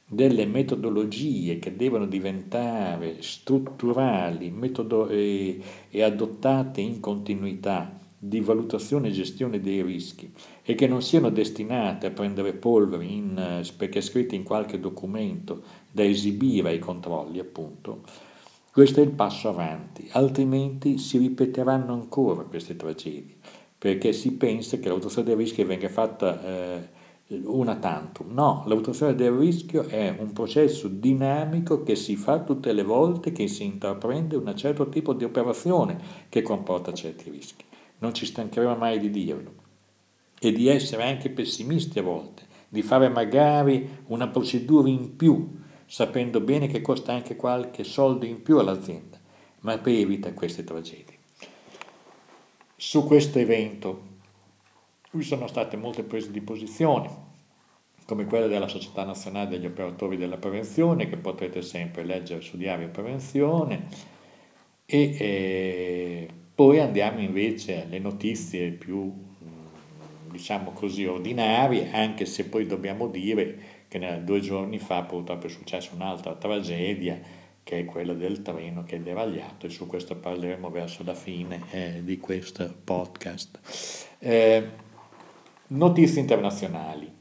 delle 0.07 0.45
metodologie 0.45 1.59
che 1.59 1.75
devono 1.75 2.07
diventare 2.07 3.23
strutturali 3.23 4.51
metodo- 4.51 5.09
e, 5.09 5.59
e 5.91 6.03
adottate 6.03 6.83
in 6.83 7.01
continuità 7.01 7.99
di 8.25 8.41
valutazione 8.41 9.09
e 9.09 9.13
gestione 9.13 9.59
dei 9.61 9.83
rischi 9.83 10.31
e 10.63 10.77
che 10.77 10.87
non 10.87 11.03
siano 11.03 11.31
destinate 11.31 12.07
a 12.07 12.11
prendere 12.11 12.53
polvere 12.53 13.05
in, 13.05 13.63
perché 13.77 14.01
scritte 14.01 14.37
in 14.37 14.45
qualche 14.45 14.79
documento 14.79 15.63
da 15.91 16.05
esibire 16.05 16.69
ai 16.69 16.79
controlli, 16.79 17.41
appunto, 17.41 18.03
questo 18.73 19.01
è 19.01 19.03
il 19.03 19.11
passo 19.11 19.49
avanti, 19.49 20.09
altrimenti 20.13 20.99
si 20.99 21.19
ripeteranno 21.19 21.93
ancora 21.93 22.43
queste 22.43 22.77
tragedie, 22.77 23.35
perché 23.83 24.13
si 24.13 24.35
pensa 24.35 24.77
che 24.77 24.87
l'autostrada 24.87 25.31
del 25.31 25.39
rischio 25.39 25.67
venga 25.67 25.89
fatta 25.89 26.41
eh, 26.41 26.89
una 27.47 27.75
tantum. 27.75 28.33
No, 28.33 28.63
la 28.65 28.75
valutazione 28.75 29.17
del 29.17 29.33
rischio 29.33 29.89
è 29.89 30.15
un 30.17 30.33
processo 30.33 30.87
dinamico 30.87 31.83
che 31.83 31.97
si 31.97 32.15
fa 32.15 32.39
tutte 32.45 32.73
le 32.73 32.85
volte 32.85 33.33
che 33.33 33.49
si 33.49 33.65
intraprende 33.65 34.37
un 34.37 34.55
certo 34.57 34.89
tipo 34.89 35.15
di 35.15 35.25
operazione 35.25 35.99
che 36.29 36.43
comporta 36.43 36.93
certi 36.93 37.29
rischi. 37.29 37.65
Non 37.99 38.15
ci 38.15 38.25
stancheremo 38.25 38.77
mai 38.77 39.01
di 39.01 39.11
dirlo 39.11 39.53
e 40.39 40.53
di 40.53 40.69
essere 40.69 41.03
anche 41.03 41.31
pessimisti 41.31 41.99
a 41.99 42.03
volte, 42.03 42.45
di 42.69 42.83
fare 42.83 43.09
magari 43.09 44.05
una 44.07 44.29
procedura 44.29 44.89
in 44.89 45.17
più 45.17 45.59
sapendo 45.87 46.41
bene 46.41 46.69
che 46.69 46.83
costa 46.83 47.13
anche 47.13 47.35
qualche 47.35 47.83
soldo 47.83 48.27
in 48.27 48.43
più 48.43 48.59
all'azienda, 48.59 49.19
ma 49.63 49.85
evita 49.85 50.33
queste 50.35 50.63
tragedie. 50.63 51.12
Su 52.85 53.07
questo 53.07 53.39
evento. 53.39 54.03
Vi 55.13 55.23
sono 55.23 55.47
state 55.47 55.77
molte 55.77 56.03
prese 56.03 56.33
di 56.33 56.41
posizione, 56.41 57.09
come 58.07 58.25
quella 58.25 58.49
della 58.49 58.67
Società 58.67 59.05
Nazionale 59.05 59.51
degli 59.51 59.67
Operatori 59.67 60.17
della 60.17 60.37
Prevenzione, 60.37 61.09
che 61.09 61.17
potrete 61.17 61.63
sempre 61.63 62.03
leggere 62.03 62.41
su 62.41 62.57
Diario 62.57 62.89
Prevenzione, 62.89 63.87
e 64.85 65.17
eh, 65.17 66.29
Poi 66.57 66.81
andiamo 66.81 67.21
invece 67.21 67.85
alle 67.85 68.01
notizie 68.01 68.71
più, 68.71 69.15
diciamo 70.29 70.73
così, 70.73 71.07
ordinarie, 71.07 71.93
anche 71.93 72.27
se 72.27 72.47
poi 72.47 72.67
dobbiamo 72.67 73.07
dire 73.07 73.85
che 73.87 74.25
due 74.25 74.41
giorni 74.41 74.81
fa 74.81 75.03
purtroppo 75.03 75.47
è 75.47 75.51
successa 75.51 75.95
un'altra 75.95 76.35
tragedia, 76.35 77.17
che 77.63 77.81
è 77.81 77.85
quella 77.85 78.13
del 78.13 78.43
treno 78.43 78.85
che 78.85 78.97
è 78.97 79.01
deragliato 79.01 79.67
e 79.67 79.71
su 79.71 79.87
questo 79.87 80.17
parleremo 80.17 80.71
verso 80.71 81.03
la 81.05 81.15
fine 81.15 81.63
eh, 81.71 82.01
di 82.03 82.19
questo 82.19 82.69
podcast. 82.85 83.59
Eh, 84.19 84.69
notizie 85.69 86.21
internazionali. 86.21 87.21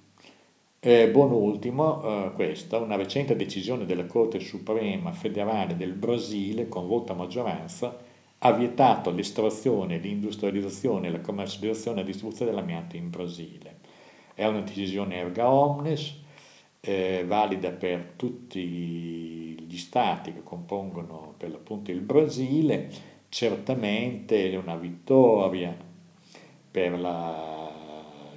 Eh, 0.83 1.10
buon 1.10 1.31
ultimo, 1.31 2.01
eh, 2.03 2.31
questa, 2.33 2.77
una 2.79 2.95
recente 2.95 3.36
decisione 3.36 3.86
della 3.86 4.05
Corte 4.05 4.39
Suprema 4.39 5.12
federale 5.12 5.77
del 5.77 5.93
Brasile 5.93 6.67
con 6.67 6.88
volta 6.88 7.13
maggioranza 7.13 8.10
ha 8.43 8.51
vietato 8.53 9.12
l'estrazione, 9.12 10.00
l'industrializzazione, 10.00 11.12
la 11.12 11.21
commercializzazione 11.21 11.98
e 11.98 12.01
la 12.01 12.07
distribuzione 12.07 12.50
dell'amianto 12.50 12.95
in 12.95 13.12
Brasile. 13.12 13.77
È 14.33 14.45
una 14.48 14.62
decisione 14.62 15.17
erga 15.17 15.51
omnes, 15.51 16.19
eh, 16.81 17.23
valida 17.27 17.69
per 17.69 18.13
tutti 18.15 18.59
gli 18.59 19.77
stati 19.77 20.33
che 20.33 20.43
compongono 20.43 21.35
per 21.38 21.51
l'appunto 21.51 21.91
il 21.91 22.01
Brasile, 22.01 22.89
certamente 23.29 24.51
è 24.51 24.55
una 24.55 24.75
vittoria 24.75 25.75
per 26.71 27.00
la 27.00 27.59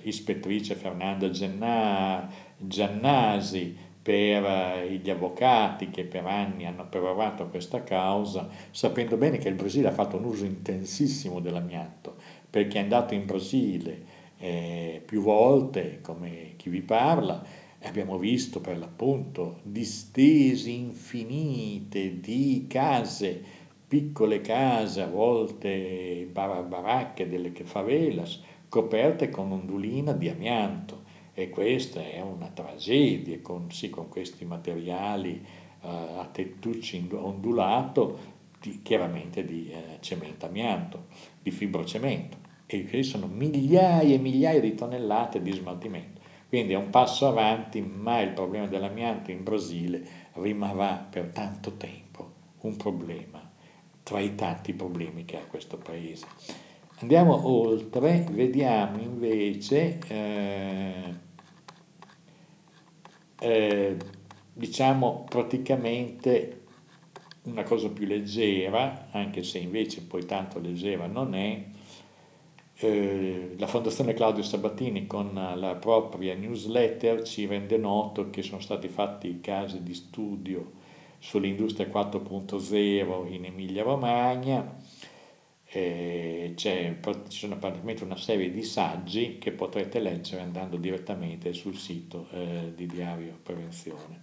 ispettrice 0.02 0.74
Fernanda 0.74 1.30
Gianna, 1.30 2.28
Giannasi, 2.58 3.76
per 4.02 4.44
eh, 4.44 5.00
gli 5.02 5.08
avvocati 5.08 5.88
che 5.88 6.04
per 6.04 6.26
anni 6.26 6.66
hanno 6.66 6.86
perorato 6.86 7.46
questa 7.46 7.82
causa, 7.82 8.48
sapendo 8.70 9.16
bene 9.16 9.38
che 9.38 9.48
il 9.48 9.54
Brasile 9.54 9.88
ha 9.88 9.92
fatto 9.92 10.18
un 10.18 10.24
uso 10.24 10.44
intensissimo 10.44 11.40
dell'amianto, 11.40 12.16
perché 12.50 12.78
è 12.78 12.82
andato 12.82 13.14
in 13.14 13.24
Brasile 13.24 14.04
eh, 14.36 15.02
più 15.04 15.22
volte, 15.22 16.00
come 16.02 16.52
chi 16.56 16.68
vi 16.68 16.82
parla, 16.82 17.42
e 17.84 17.88
abbiamo 17.88 18.16
visto 18.16 18.62
per 18.62 18.78
l'appunto 18.78 19.58
distesi 19.62 20.74
infinite 20.74 22.18
di 22.18 22.64
case, 22.66 23.42
piccole 23.86 24.40
case, 24.40 25.02
a 25.02 25.06
volte 25.06 26.26
baracche 26.32 27.28
delle 27.28 27.52
favelas, 27.52 28.40
coperte 28.70 29.28
con 29.28 29.52
ondulina 29.52 30.12
di 30.12 30.30
amianto 30.30 31.02
e 31.34 31.50
questa 31.50 32.00
è 32.00 32.22
una 32.22 32.48
tragedia 32.48 33.38
con, 33.42 33.70
sì, 33.70 33.90
con 33.90 34.08
questi 34.08 34.46
materiali 34.46 35.44
eh, 35.82 35.86
a 35.86 36.26
tettucci 36.32 37.06
ondulato, 37.12 38.32
di, 38.62 38.80
chiaramente 38.80 39.44
di 39.44 39.68
eh, 39.70 39.98
cemento 40.00 40.46
amianto, 40.46 41.08
di 41.42 41.50
fibrocemento 41.50 42.38
e 42.64 43.02
sono 43.02 43.26
migliaia 43.26 44.14
e 44.14 44.18
migliaia 44.18 44.60
di 44.60 44.74
tonnellate 44.74 45.42
di 45.42 45.52
smaltimento. 45.52 46.23
Quindi 46.54 46.74
è 46.74 46.76
un 46.76 46.90
passo 46.90 47.26
avanti, 47.26 47.80
ma 47.80 48.20
il 48.20 48.30
problema 48.30 48.68
dell'amianto 48.68 49.32
in 49.32 49.42
Brasile 49.42 50.06
rimarrà 50.34 51.04
per 51.10 51.30
tanto 51.30 51.72
tempo 51.72 52.30
un 52.60 52.76
problema 52.76 53.42
tra 54.04 54.20
i 54.20 54.36
tanti 54.36 54.72
problemi 54.72 55.24
che 55.24 55.36
ha 55.36 55.44
questo 55.46 55.78
paese. 55.78 56.26
Andiamo 57.00 57.48
oltre, 57.48 58.24
vediamo 58.30 59.00
invece, 59.00 59.98
eh, 60.06 61.14
eh, 63.40 63.96
diciamo 64.52 65.24
praticamente 65.28 66.62
una 67.46 67.64
cosa 67.64 67.88
più 67.88 68.06
leggera, 68.06 69.08
anche 69.10 69.42
se 69.42 69.58
invece 69.58 70.02
poi 70.02 70.24
tanto 70.24 70.60
leggera 70.60 71.08
non 71.08 71.34
è, 71.34 71.64
eh, 72.76 73.54
la 73.56 73.66
Fondazione 73.66 74.14
Claudio 74.14 74.42
Sabatini 74.42 75.06
con 75.06 75.32
la 75.32 75.74
propria 75.76 76.34
newsletter 76.34 77.22
ci 77.22 77.46
rende 77.46 77.76
noto 77.76 78.30
che 78.30 78.42
sono 78.42 78.60
stati 78.60 78.88
fatti 78.88 79.40
casi 79.40 79.82
di 79.82 79.94
studio 79.94 80.82
sull'industria 81.18 81.86
4.0 81.86 83.32
in 83.32 83.46
Emilia 83.46 83.82
Romagna, 83.82 84.76
eh, 85.66 86.52
c'è, 86.54 86.98
ci 87.28 87.38
sono 87.38 87.56
praticamente 87.56 88.04
una 88.04 88.16
serie 88.16 88.50
di 88.50 88.62
saggi 88.62 89.38
che 89.38 89.50
potrete 89.50 90.00
leggere 90.00 90.42
andando 90.42 90.76
direttamente 90.76 91.54
sul 91.54 91.76
sito 91.76 92.28
eh, 92.30 92.72
di 92.74 92.86
Diario 92.86 93.38
Prevenzione. 93.42 94.22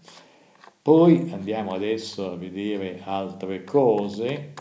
Poi 0.81 1.31
andiamo 1.31 1.74
adesso 1.74 2.31
a 2.31 2.36
vedere 2.36 3.01
altre 3.03 3.63
cose 3.63 4.53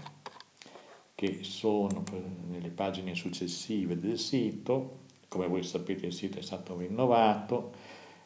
che 1.20 1.40
sono 1.42 2.02
nelle 2.48 2.70
pagine 2.70 3.14
successive 3.14 3.98
del 3.98 4.18
sito. 4.18 5.00
Come 5.28 5.48
voi 5.48 5.62
sapete 5.62 6.06
il 6.06 6.14
sito 6.14 6.38
è 6.38 6.42
stato 6.42 6.78
rinnovato 6.78 7.74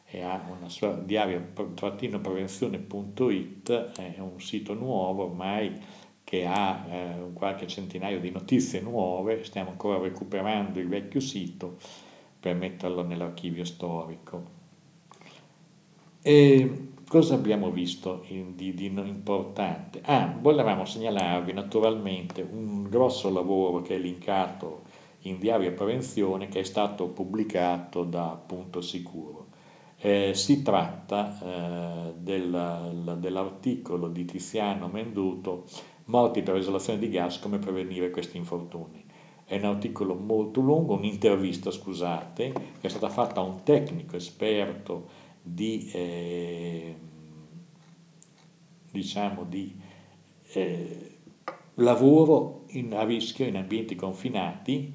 e 0.05 0.21
ha 0.21 0.41
una 0.57 0.69
sua 0.69 0.93
diario-prevenzione.it, 0.93 3.91
è 3.99 4.19
un 4.19 4.39
sito 4.39 4.73
nuovo 4.73 5.25
ormai 5.25 5.77
che 6.23 6.45
ha 6.45 6.85
eh, 6.87 7.15
qualche 7.33 7.67
centinaio 7.67 8.21
di 8.21 8.31
notizie 8.31 8.79
nuove, 8.79 9.43
stiamo 9.43 9.71
ancora 9.71 9.99
recuperando 9.99 10.79
il 10.79 10.87
vecchio 10.87 11.19
sito 11.19 11.75
per 12.39 12.55
metterlo 12.55 13.03
nell'archivio 13.03 13.65
storico. 13.65 14.63
E 16.21 16.93
cosa 17.15 17.35
abbiamo 17.35 17.71
visto 17.71 18.25
di, 18.27 18.73
di 18.73 18.85
importante? 18.87 20.01
Ah, 20.03 20.35
volevamo 20.37 20.83
segnalarvi 20.83 21.53
naturalmente 21.53 22.41
un 22.41 22.89
grosso 22.89 23.31
lavoro 23.31 23.81
che 23.81 23.95
è 23.95 23.97
linkato 23.97 24.81
in 25.19 25.39
Diario 25.39 25.71
Prevenzione 25.71 26.49
che 26.49 26.59
è 26.59 26.63
stato 26.63 27.07
pubblicato 27.07 28.03
da 28.03 28.37
Punto 28.45 28.81
Sicuro. 28.81 29.45
Eh, 29.97 30.31
si 30.33 30.61
tratta 30.61 31.39
eh, 31.39 32.13
del, 32.17 33.15
dell'articolo 33.17 34.09
di 34.09 34.25
Tiziano 34.25 34.89
Menduto 34.89 35.67
morti 36.07 36.41
per 36.41 36.57
esalazione 36.57 36.99
di 36.99 37.07
gas, 37.07 37.39
come 37.39 37.59
prevenire 37.59 38.09
questi 38.09 38.35
infortuni. 38.35 39.05
È 39.45 39.55
un 39.55 39.63
articolo 39.63 40.15
molto 40.15 40.59
lungo, 40.59 40.95
un'intervista, 40.95 41.71
scusate, 41.71 42.51
che 42.51 42.87
è 42.87 42.89
stata 42.89 43.07
fatta 43.07 43.39
a 43.39 43.43
un 43.45 43.63
tecnico 43.63 44.17
esperto 44.17 45.23
di, 45.47 45.91
eh, 45.93 46.95
diciamo, 48.91 49.43
di 49.43 49.79
eh, 50.53 51.17
lavoro 51.75 52.63
in, 52.69 52.95
a 52.95 53.03
rischio 53.03 53.45
in 53.45 53.57
ambienti 53.57 53.93
confinati, 53.95 54.91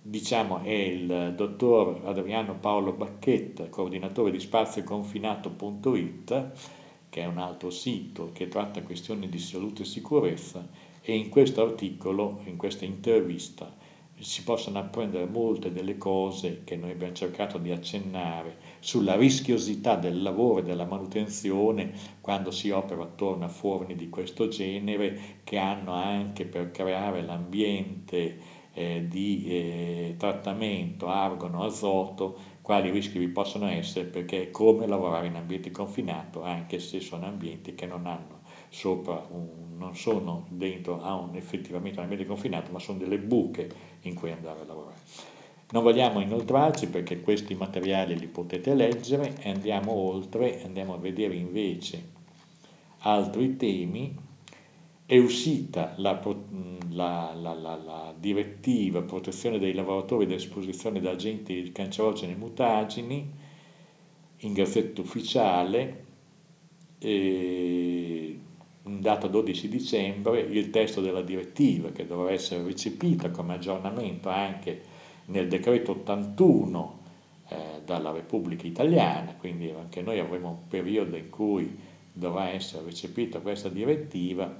diciamo 0.00 0.62
è 0.62 0.70
il 0.70 1.34
dottor 1.36 2.06
Adriano 2.06 2.58
Paolo 2.58 2.92
Bacchetta, 2.92 3.68
coordinatore 3.68 4.30
di 4.30 4.40
spazioconfinato.it, 4.40 6.52
che 7.10 7.20
è 7.20 7.26
un 7.26 7.36
altro 7.38 7.68
sito 7.70 8.30
che 8.32 8.48
tratta 8.48 8.82
questioni 8.82 9.28
di 9.28 9.38
salute 9.38 9.82
e 9.82 9.86
sicurezza 9.86 10.66
e 11.02 11.14
in 11.14 11.28
questo 11.28 11.62
articolo, 11.62 12.40
in 12.44 12.56
questa 12.56 12.86
intervista, 12.86 13.70
si 14.18 14.44
possono 14.44 14.78
apprendere 14.78 15.26
molte 15.26 15.70
delle 15.70 15.98
cose 15.98 16.62
che 16.64 16.76
noi 16.76 16.92
abbiamo 16.92 17.12
cercato 17.12 17.58
di 17.58 17.70
accennare 17.70 18.65
sulla 18.86 19.16
rischiosità 19.16 19.96
del 19.96 20.22
lavoro 20.22 20.60
e 20.60 20.62
della 20.62 20.84
manutenzione 20.84 21.90
quando 22.20 22.52
si 22.52 22.70
opera 22.70 23.02
attorno 23.02 23.44
a 23.44 23.48
forni 23.48 23.96
di 23.96 24.08
questo 24.08 24.46
genere 24.46 25.40
che 25.42 25.58
hanno 25.58 25.92
anche 25.92 26.44
per 26.44 26.70
creare 26.70 27.22
l'ambiente 27.22 28.38
eh, 28.72 29.06
di 29.08 29.44
eh, 29.48 30.14
trattamento 30.16 31.08
argono, 31.08 31.64
azoto, 31.64 32.38
quali 32.62 32.90
rischi 32.90 33.18
vi 33.18 33.26
possono 33.26 33.66
essere 33.66 34.04
perché 34.04 34.42
è 34.42 34.50
come 34.52 34.86
lavorare 34.86 35.26
in 35.26 35.34
ambiente 35.34 35.72
confinato 35.72 36.44
anche 36.44 36.78
se 36.78 37.00
sono 37.00 37.26
ambienti 37.26 37.74
che 37.74 37.86
non 37.86 38.06
hanno 38.06 38.42
sopra 38.68 39.26
un, 39.30 39.76
non 39.76 39.96
sono 39.96 40.46
dentro 40.48 41.02
a 41.02 41.12
un, 41.16 41.34
effettivamente 41.34 41.98
un 41.98 42.04
ambiente 42.04 42.26
confinato 42.26 42.70
ma 42.70 42.78
sono 42.78 42.98
delle 42.98 43.18
buche 43.18 43.68
in 44.02 44.14
cui 44.14 44.30
andare 44.30 44.60
a 44.60 44.64
lavorare. 44.64 45.35
Non 45.68 45.82
vogliamo 45.82 46.20
inoltrarci 46.20 46.88
perché 46.88 47.20
questi 47.20 47.56
materiali 47.56 48.16
li 48.16 48.28
potete 48.28 48.74
leggere 48.74 49.34
e 49.40 49.50
andiamo 49.50 49.90
oltre, 49.92 50.62
andiamo 50.62 50.94
a 50.94 50.98
vedere 50.98 51.34
invece 51.34 52.14
altri 52.98 53.56
temi. 53.56 54.14
È 55.04 55.16
uscita 55.18 55.94
la, 55.96 56.20
la, 56.90 57.32
la, 57.34 57.54
la, 57.54 58.14
direttiva 58.16 59.02
protezione 59.02 59.58
dei 59.58 59.74
lavoratori 59.74 60.26
dall'esposizione 60.26 61.00
da 61.00 61.10
agenti 61.10 61.70
cancerogeni 61.72 62.32
e 62.32 62.36
mutageni 62.36 63.32
in 64.38 64.52
gazzetta 64.52 65.00
ufficiale 65.00 66.04
in 66.98 68.40
data 68.82 69.26
12 69.26 69.68
dicembre. 69.68 70.40
Il 70.40 70.70
testo 70.70 71.00
della 71.00 71.22
direttiva 71.22 71.90
che 71.90 72.06
dovrà 72.06 72.30
essere 72.30 72.62
recepita 72.62 73.30
come 73.30 73.54
aggiornamento 73.54 74.28
anche 74.28 74.94
nel 75.26 75.48
decreto 75.48 75.92
81 75.92 76.98
eh, 77.48 77.56
dalla 77.84 78.10
Repubblica 78.10 78.66
Italiana, 78.66 79.34
quindi 79.38 79.70
anche 79.70 80.02
noi 80.02 80.18
avremo 80.18 80.48
un 80.48 80.68
periodo 80.68 81.16
in 81.16 81.30
cui 81.30 81.78
dovrà 82.12 82.48
essere 82.48 82.84
recepita 82.84 83.40
questa 83.40 83.68
direttiva 83.68 84.58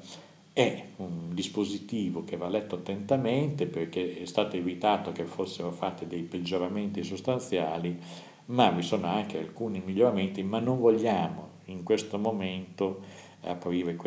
è 0.57 0.85
un 0.97 1.35
dispositivo 1.35 2.25
che 2.25 2.39
va 2.39 2.49
letto 2.49 2.77
attentamente 2.77 3.67
perché 3.67 4.23
è 4.23 4.25
stato 4.25 4.57
evitato 4.57 5.13
che 5.13 5.27
fossero 5.27 5.71
fatti 5.71 6.07
dei 6.07 6.23
peggioramenti 6.23 7.05
sostanziali, 7.05 8.01
ma 8.47 8.71
vi 8.71 8.81
sono 8.81 9.07
anche 9.07 9.37
alcuni 9.37 9.83
miglioramenti, 9.85 10.43
ma 10.43 10.59
non 10.59 10.79
vogliamo 10.79 11.49
in 11.67 11.83
questo 11.83 12.17
momento 12.17 13.01
aprire 13.43 13.99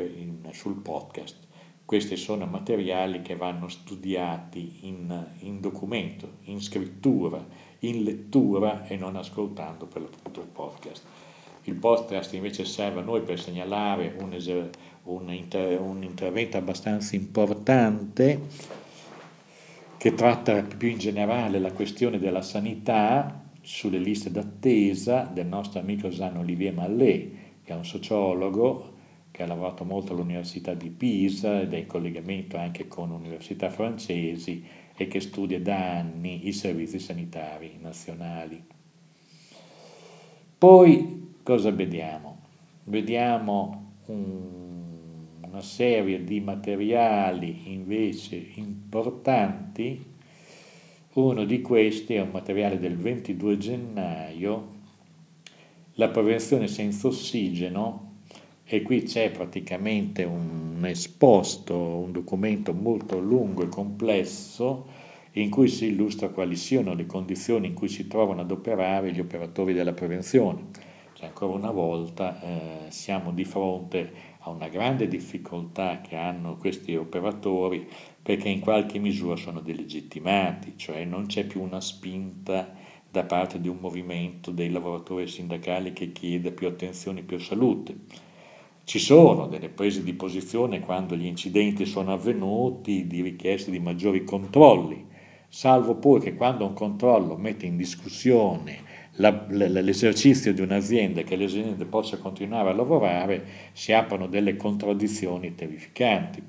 sul 0.50 0.82
podcast. 0.82 1.36
Questi 1.89 2.17
sono 2.17 2.46
materiali 2.46 3.24
che 3.24 3.36
vanno 3.36 3.67
studiati 3.67 4.81
in, 4.81 5.25
in 5.39 5.60
documento, 5.60 6.34
in 6.43 6.62
scrittura, 6.62 7.43
in 7.79 8.03
lettura 8.03 8.86
e 8.86 8.96
non 8.96 9.15
ascoltando 9.15 9.88
per 9.88 10.03
l'appunto 10.03 10.39
il 10.39 10.50
podcast. 10.50 11.03
Il 11.63 11.74
podcast 11.74 12.36
invece 12.36 12.63
serve 12.63 13.00
a 13.00 13.03
noi 13.03 13.22
per 13.24 13.39
segnalare 13.39 14.13
un, 14.19 14.69
un, 15.05 15.34
inter, 15.34 15.81
un 15.81 16.03
intervento 16.03 16.58
abbastanza 16.58 17.15
importante 17.15 18.39
che 19.98 20.13
tratta 20.13 20.62
più 20.62 20.89
in 20.89 21.00
generale 21.00 21.58
la 21.58 21.72
questione 21.72 22.19
della 22.19 22.43
sanità 22.43 23.46
sulle 23.62 23.98
liste 23.98 24.29
d'attesa 24.29 25.24
del 25.24 25.48
nostro 25.48 25.79
amico 25.79 26.10
Jean 26.10 26.38
Olivier 26.38 26.72
Mallet, 26.72 27.31
che 27.63 27.74
è 27.74 27.75
un 27.75 27.84
sociologo 27.84 28.98
che 29.39 29.46
ha 29.46 29.48
lavorato 29.48 29.86
molto 29.86 30.12
all'Università 30.12 30.74
di 30.74 30.89
Pisa 30.89 31.62
ed 31.62 31.74
è 31.74 31.77
in 31.77 31.86
collegamento 31.86 32.58
anche 32.58 32.89
con 32.89 33.10
università 33.10 33.69
francesi 33.69 34.62
e 34.93 35.08
che 35.08 35.22
studia 35.22 35.62
da 35.62 36.00
anni 36.00 36.46
i 36.50 36.51
servizi 36.51 37.00
sanitari 37.00 37.77
nazionali. 37.79 38.62
Poi 40.58 41.36
cosa 41.41 41.72
vediamo? 41.72 42.39
Vediamo 42.84 43.93
un, 44.08 44.41
una 45.39 45.62
serie 45.62 46.22
di 46.25 46.41
materiali 46.41 47.72
invece 47.72 48.46
importanti. 48.55 50.05
Uno 51.13 51.46
di 51.46 51.62
questi 51.62 52.15
è 52.15 52.19
un 52.19 52.31
materiale 52.31 52.77
del 52.77 52.98
22 52.98 53.58
gennaio, 53.58 54.67
la 55.93 56.10
prevenzione 56.10 56.67
senza 56.67 57.08
ossigeno 57.08 58.09
e 58.72 58.84
qui 58.84 59.02
c'è 59.02 59.32
praticamente 59.32 60.24
un 60.24 60.80
esposto, 60.86 61.76
un 61.76 62.12
documento 62.12 62.72
molto 62.72 63.18
lungo 63.18 63.64
e 63.64 63.68
complesso 63.68 64.86
in 65.34 65.50
cui 65.50 65.68
si 65.68 65.88
illustra 65.88 66.30
quali 66.30 66.56
siano 66.56 66.94
le 66.94 67.08
condizioni 67.08 67.66
in 67.66 67.74
cui 67.74 67.88
si 67.88 68.06
trovano 68.06 68.42
ad 68.42 68.52
operare 68.52 69.12
gli 69.12 69.20
operatori 69.20 69.74
della 69.74 69.94
prevenzione. 69.94 70.66
Cioè, 71.14 71.26
ancora 71.26 71.54
una 71.54 71.72
volta 71.72 72.40
eh, 72.42 72.92
siamo 72.92 73.32
di 73.32 73.44
fronte 73.44 74.12
a 74.42 74.52
una 74.52 74.68
grande 74.68 75.08
difficoltà 75.08 76.02
che 76.02 76.16
hanno 76.16 76.56
questi 76.58 76.96
operatori 76.96 77.88
perché 78.22 78.50
in 78.50 78.60
qualche 78.60 79.00
misura 79.00 79.36
sono 79.36 79.62
delegittimati, 79.62 80.74
cioè 80.76 81.06
non 81.06 81.26
c'è 81.26 81.44
più 81.44 81.64
una 81.64 81.82
spinta 81.82 82.72
da 83.10 83.24
parte 83.24 83.60
di 83.60 83.68
un 83.68 83.78
movimento 83.80 84.52
dei 84.52 84.70
lavoratori 84.70 85.28
sindacali 85.28 85.92
che 85.92 86.12
chiede 86.12 86.52
più 86.52 86.68
attenzione, 86.68 87.24
più 87.24 87.40
salute 87.40 88.28
ci 88.89 88.98
sono 88.98 89.46
delle 89.46 89.69
prese 89.69 90.01
di 90.01 90.15
posizione 90.15 90.79
quando 90.79 91.15
gli 91.15 91.27
incidenti 91.27 91.86
sono 91.86 92.12
avvenuti 92.12 93.05
di 93.05 93.22
richieste 93.22 93.69
di 93.69 93.77
maggiori 93.77 94.24
controlli, 94.24 95.05
salvo 95.48 95.98
poi 95.98 96.19
che 96.19 96.34
quando 96.34 96.65
un 96.65 96.74
controllo 96.74 97.38
mette 97.38 97.67
in 97.67 97.77
discussione 97.77 98.77
l'esercizio 99.12 100.55
di 100.55 100.62
un'azienda 100.62 101.19
e 101.19 101.24
che 101.24 101.36
l'azienda 101.36 101.86
possa 101.86 102.17
continuare 102.17 102.72
a 102.72 102.74
lavorare, 102.74 103.46
si 103.74 103.93
aprono 103.93 104.25
delle 104.25 104.55
contraddizioni 104.55 105.53
terrificanti. 105.53 106.41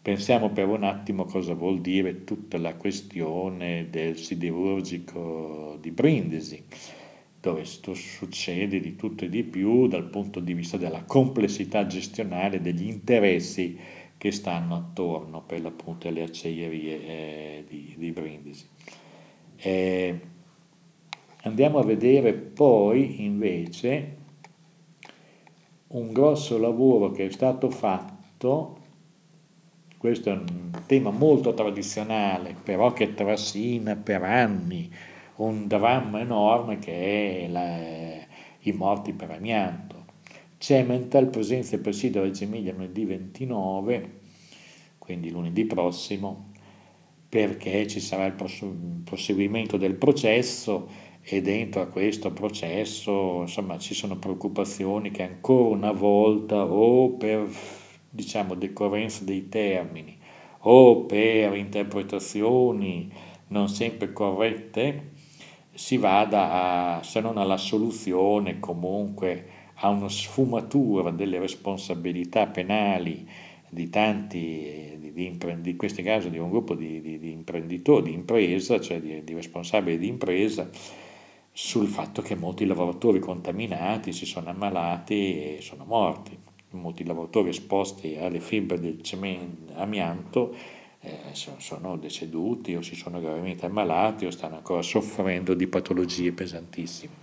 Pensiamo 0.00 0.50
per 0.50 0.68
un 0.68 0.84
attimo 0.84 1.24
cosa 1.24 1.54
vuol 1.54 1.80
dire 1.80 2.22
tutta 2.22 2.58
la 2.58 2.76
questione 2.76 3.88
del 3.90 4.16
siderurgico 4.18 5.78
di 5.80 5.90
Brindisi 5.90 6.62
dove 7.46 7.64
succede 7.64 8.80
di 8.80 8.96
tutto 8.96 9.24
e 9.24 9.28
di 9.28 9.44
più 9.44 9.86
dal 9.86 10.02
punto 10.02 10.40
di 10.40 10.52
vista 10.52 10.76
della 10.76 11.04
complessità 11.04 11.86
gestionale 11.86 12.60
degli 12.60 12.88
interessi 12.88 13.78
che 14.18 14.32
stanno 14.32 14.74
attorno 14.74 15.42
per 15.42 15.60
l'appunto 15.60 16.08
alle 16.08 16.24
acciaierie 16.24 17.06
eh, 17.06 17.64
di, 17.68 17.94
di, 17.96 18.10
Brindisi. 18.10 18.66
Eh, 19.58 20.20
andiamo 21.42 21.78
a 21.78 21.84
vedere 21.84 22.32
poi 22.32 23.24
invece 23.24 24.16
un 25.88 26.12
grosso 26.12 26.58
lavoro 26.58 27.12
che 27.12 27.26
è 27.26 27.30
stato 27.30 27.70
fatto, 27.70 28.78
questo 29.98 30.30
è 30.30 30.32
un 30.32 30.82
tema 30.86 31.10
molto 31.10 31.54
tradizionale, 31.54 32.56
però 32.60 32.92
che 32.92 33.14
trascina 33.14 33.94
per 33.94 34.24
anni 34.24 34.90
un 35.36 35.66
dramma 35.66 36.20
enorme 36.20 36.78
che 36.78 37.44
è 37.44 37.48
la, 37.48 37.78
i 38.60 38.72
morti 38.72 39.12
per 39.12 39.30
amianto. 39.30 40.04
Cemental 40.58 41.28
presenzia 41.28 41.76
il 41.76 41.82
presidio 41.82 42.20
a 42.20 42.24
Reggio 42.24 42.44
Emilia 42.44 42.72
lunedì 42.72 43.04
29, 43.04 44.20
quindi 44.98 45.30
lunedì 45.30 45.64
prossimo, 45.64 46.52
perché 47.28 47.86
ci 47.86 48.00
sarà 48.00 48.24
il 48.26 48.34
proseguimento 49.04 49.76
del 49.76 49.94
processo 49.94 50.88
e 51.22 51.42
dentro 51.42 51.82
a 51.82 51.86
questo 51.86 52.32
processo 52.32 53.40
insomma, 53.40 53.78
ci 53.78 53.94
sono 53.94 54.16
preoccupazioni 54.16 55.10
che 55.10 55.24
ancora 55.24 55.74
una 55.74 55.92
volta 55.92 56.64
o 56.64 57.10
per 57.10 57.48
diciamo, 58.08 58.54
decorrenza 58.54 59.24
dei 59.24 59.48
termini 59.48 60.16
o 60.60 61.04
per 61.04 61.56
interpretazioni 61.56 63.12
non 63.48 63.68
sempre 63.68 64.12
corrette 64.12 65.14
si 65.76 65.98
vada 65.98 66.96
a, 66.96 67.02
se 67.02 67.20
non 67.20 67.36
alla 67.36 67.58
soluzione, 67.58 68.58
comunque 68.58 69.46
a 69.74 69.90
una 69.90 70.08
sfumatura 70.08 71.10
delle 71.10 71.38
responsabilità 71.38 72.46
penali 72.46 73.28
di 73.68 73.90
tanti, 73.90 74.96
di, 74.98 75.12
di, 75.12 75.36
di 75.36 75.70
in 75.70 75.76
questi 75.76 76.02
casi 76.02 76.30
di 76.30 76.38
un 76.38 76.48
gruppo 76.48 76.74
di, 76.74 77.00
di 77.00 77.30
imprenditori, 77.30 78.10
di 78.10 78.14
impresa, 78.14 78.80
cioè 78.80 79.00
di, 79.00 79.34
responsabili 79.34 79.98
di 79.98 80.08
impresa, 80.08 80.68
sul 81.52 81.88
fatto 81.88 82.22
che 82.22 82.34
molti 82.34 82.64
lavoratori 82.64 83.18
contaminati 83.18 84.12
si 84.12 84.24
sono 84.24 84.48
ammalati 84.48 85.56
e 85.56 85.58
sono 85.60 85.84
morti. 85.84 86.44
Molti 86.70 87.04
lavoratori 87.04 87.50
esposti 87.50 88.16
alle 88.16 88.40
fibre 88.40 88.78
del 88.78 89.02
cemento, 89.02 89.72
amianto 89.76 90.54
sono 91.32 91.96
deceduti 91.96 92.74
o 92.74 92.82
si 92.82 92.94
sono 92.94 93.20
gravemente 93.20 93.66
ammalati 93.66 94.26
o 94.26 94.30
stanno 94.30 94.56
ancora 94.56 94.82
soffrendo 94.82 95.54
di 95.54 95.66
patologie 95.66 96.32
pesantissime. 96.32 97.14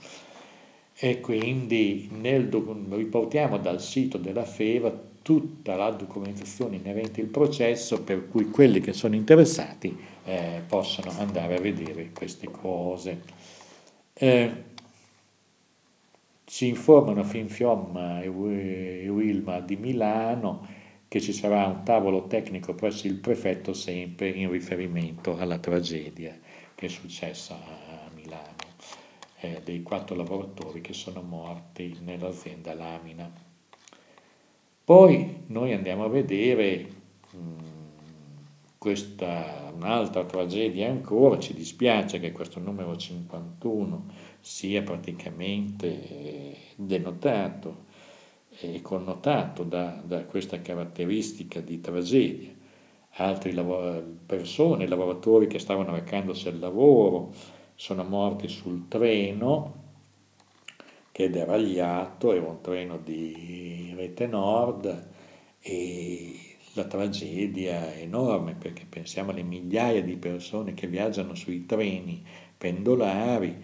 E 0.96 1.20
quindi 1.20 2.10
nel, 2.12 2.50
riportiamo 2.90 3.58
dal 3.58 3.82
sito 3.82 4.18
della 4.18 4.46
FEVA 4.46 5.12
tutta 5.22 5.76
la 5.76 5.90
documentazione 5.90 6.76
inerente 6.76 7.22
al 7.22 7.28
processo 7.28 8.04
per 8.04 8.28
cui 8.28 8.50
quelli 8.50 8.80
che 8.80 8.94
sono 8.94 9.16
interessati 9.16 9.98
eh, 10.26 10.62
possono 10.68 11.12
andare 11.18 11.58
a 11.58 11.62
vedere 11.62 12.12
queste 12.14 12.50
cose. 12.52 13.22
Eh, 14.14 14.72
ci 16.46 16.68
informano 16.68 17.24
Finfiom 17.24 18.20
e 18.22 18.28
Wilma 19.08 19.60
di 19.60 19.76
Milano 19.76 20.73
che 21.14 21.22
ci 21.22 21.32
sarà 21.32 21.68
un 21.68 21.84
tavolo 21.84 22.26
tecnico 22.26 22.74
presso 22.74 23.06
il 23.06 23.18
prefetto 23.18 23.74
sempre 23.74 24.30
in 24.30 24.50
riferimento 24.50 25.38
alla 25.38 25.60
tragedia 25.60 26.36
che 26.74 26.88
è 26.88 26.90
successa 26.90 27.54
a 27.54 28.10
Milano 28.16 28.56
eh, 29.42 29.62
dei 29.64 29.84
quattro 29.84 30.16
lavoratori 30.16 30.82
che 30.82 30.94
sono 30.94 31.22
morti 31.22 32.00
nell'azienda 32.02 32.74
Lamina. 32.74 33.32
Poi 34.84 35.44
noi 35.50 35.74
andiamo 35.74 36.04
a 36.04 36.10
vedere 36.10 36.88
mh, 37.30 37.38
questa, 38.80 39.72
un'altra 39.72 40.26
tragedia 40.26 40.90
ancora, 40.90 41.38
ci 41.38 41.54
dispiace 41.54 42.20
che 42.20 42.32
questo 42.32 42.60
numero 42.60 42.98
51 42.98 44.06
sia 44.40 44.82
praticamente 44.82 46.10
eh, 46.10 46.58
denotato, 46.76 47.83
è 48.60 48.82
connotato 48.82 49.64
da, 49.64 50.02
da 50.06 50.24
questa 50.26 50.62
caratteristica 50.62 51.60
di 51.60 51.80
tragedia. 51.82 52.52
Altre 53.18 53.52
lavor- 53.54 54.04
persone, 54.26 54.88
lavoratori 54.88 55.48
che 55.48 55.60
stavano 55.60 55.94
recandosi 55.94 56.48
al 56.48 56.60
lavoro, 56.60 57.32
sono 57.76 58.04
morti 58.04 58.48
sul 58.48 58.88
treno 58.88 59.82
che 61.12 61.26
è 61.26 61.30
deragliato, 61.30 62.34
era 62.34 62.48
un 62.48 62.62
treno 62.62 62.98
di 62.98 63.94
Rete 63.96 64.26
Nord 64.26 65.08
e 65.62 66.34
la 66.74 66.86
tragedia 66.86 67.94
è 67.94 68.02
enorme 68.02 68.56
perché 68.56 68.86
pensiamo 68.90 69.30
alle 69.30 69.44
migliaia 69.44 70.02
di 70.02 70.18
persone 70.18 70.74
che 70.74 70.88
viaggiano 70.88 71.36
sui 71.36 71.68
treni 71.68 72.26
pendolari 72.58 73.56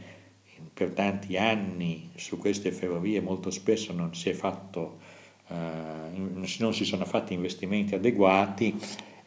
per 0.74 0.91
tanti 0.91 1.38
anni 1.38 2.10
su 2.15 2.38
queste 2.38 2.72
ferrovie 2.72 3.22
molto 3.22 3.50
spesso 3.52 3.93
non 3.93 4.13
si 4.15 4.34
fatto 4.34 5.17
non 5.52 6.74
si 6.74 6.86
sono 6.86 7.06
fatti 7.06 7.34
investimenti 7.34 7.95
adeguati 7.95 8.76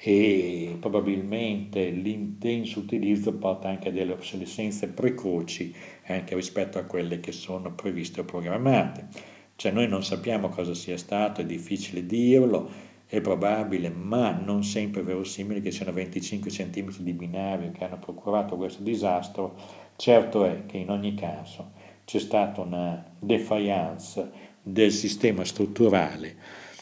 e 0.05 0.77
probabilmente 0.81 1.91
l'intenso 1.91 2.81
utilizzo 2.81 3.35
porta 3.35 3.69
anche 3.69 3.89
a 3.89 3.93
delle 3.93 4.13
obsolescenze 4.13 4.89
precoci 4.89 5.73
anche 6.07 6.35
rispetto 6.35 6.79
a 6.79 6.83
quelle 6.83 7.21
che 7.21 7.31
sono 7.31 7.73
previste 7.73 8.21
o 8.21 8.25
programmate. 8.25 9.07
Cioè 9.55 9.71
noi 9.71 9.87
non 9.87 10.03
sappiamo 10.03 10.49
cosa 10.49 10.75
sia 10.75 10.97
stato, 10.97 11.41
è 11.41 11.45
difficile 11.45 12.05
dirlo, 12.05 12.69
è 13.07 13.21
probabile, 13.21 13.91
ma 13.91 14.33
non 14.33 14.65
sempre 14.65 15.03
verosimile 15.03 15.61
che 15.61 15.71
siano 15.71 15.93
25 15.93 16.51
cm 16.51 16.97
di 16.99 17.13
binario 17.13 17.71
che 17.71 17.85
hanno 17.85 17.99
procurato 17.99 18.57
questo 18.57 18.83
disastro. 18.83 19.55
Certo 20.03 20.45
è 20.45 20.67
che 20.67 20.79
in 20.79 20.91
ogni 20.91 21.15
caso 21.15 21.75
c'è 22.05 22.19
stata 22.19 22.61
una 22.63 23.05
defiance 23.21 24.33
del 24.61 24.91
sistema 24.91 25.45
strutturale 25.45 26.35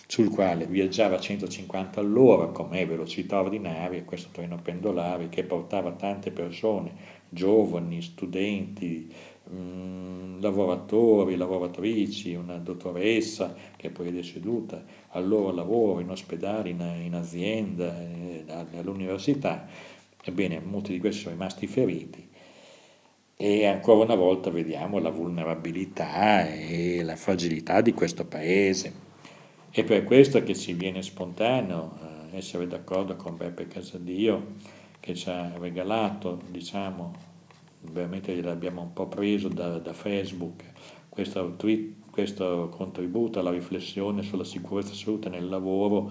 sul 0.06 0.30
quale 0.30 0.64
viaggiava 0.64 1.16
a 1.16 1.20
150 1.20 2.00
all'ora 2.00 2.46
come 2.46 2.86
velocità 2.86 3.42
ordinaria, 3.42 4.02
questo 4.04 4.30
treno 4.32 4.56
pendolare 4.62 5.28
che 5.28 5.44
portava 5.44 5.92
tante 5.92 6.30
persone, 6.30 6.94
giovani, 7.28 8.00
studenti, 8.00 9.12
mh, 9.50 9.54
mm, 9.54 10.40
lavoratori, 10.40 11.36
lavoratrici, 11.36 12.32
una 12.32 12.56
dottoressa 12.56 13.54
che 13.76 13.90
poi 13.90 14.08
è 14.08 14.12
deceduta 14.12 14.82
al 15.08 15.28
loro 15.28 15.52
lavoro 15.52 16.00
in 16.00 16.08
ospedale, 16.08 16.70
in, 16.70 16.80
in 17.04 17.14
azienda, 17.14 18.00
eh, 18.00 18.44
all'università. 18.78 19.66
Ebbene, 20.24 20.60
molti 20.60 20.92
di 20.92 21.00
questi 21.00 21.20
sono 21.20 21.34
rimasti 21.34 21.66
feriti 21.66 22.28
e 23.42 23.64
ancora 23.64 24.04
una 24.04 24.16
volta 24.16 24.50
vediamo 24.50 24.98
la 24.98 25.08
vulnerabilità 25.08 26.46
e 26.46 27.02
la 27.02 27.16
fragilità 27.16 27.80
di 27.80 27.94
questo 27.94 28.26
paese. 28.26 28.92
È 29.70 29.82
per 29.82 30.04
questo 30.04 30.42
che 30.42 30.54
ci 30.54 30.74
viene 30.74 31.00
spontaneo 31.00 31.96
eh, 32.32 32.36
essere 32.36 32.66
d'accordo 32.66 33.16
con 33.16 33.38
Beppe 33.38 33.66
Casadio 33.66 34.56
che 35.00 35.14
ci 35.14 35.30
ha 35.30 35.54
regalato, 35.58 36.42
diciamo, 36.50 37.14
veramente 37.80 38.38
l'abbiamo 38.42 38.82
un 38.82 38.92
po' 38.92 39.08
preso 39.08 39.48
da, 39.48 39.78
da 39.78 39.94
Facebook, 39.94 40.62
questo, 41.08 41.54
tweet, 41.56 42.10
questo 42.10 42.68
contributo 42.68 43.40
alla 43.40 43.52
riflessione 43.52 44.20
sulla 44.20 44.44
sicurezza 44.44 44.92
assoluta 44.92 45.30
nel 45.30 45.48
lavoro 45.48 46.10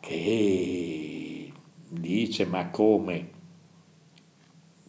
che 0.00 1.52
dice 1.88 2.44
ma 2.44 2.70
come 2.70 3.36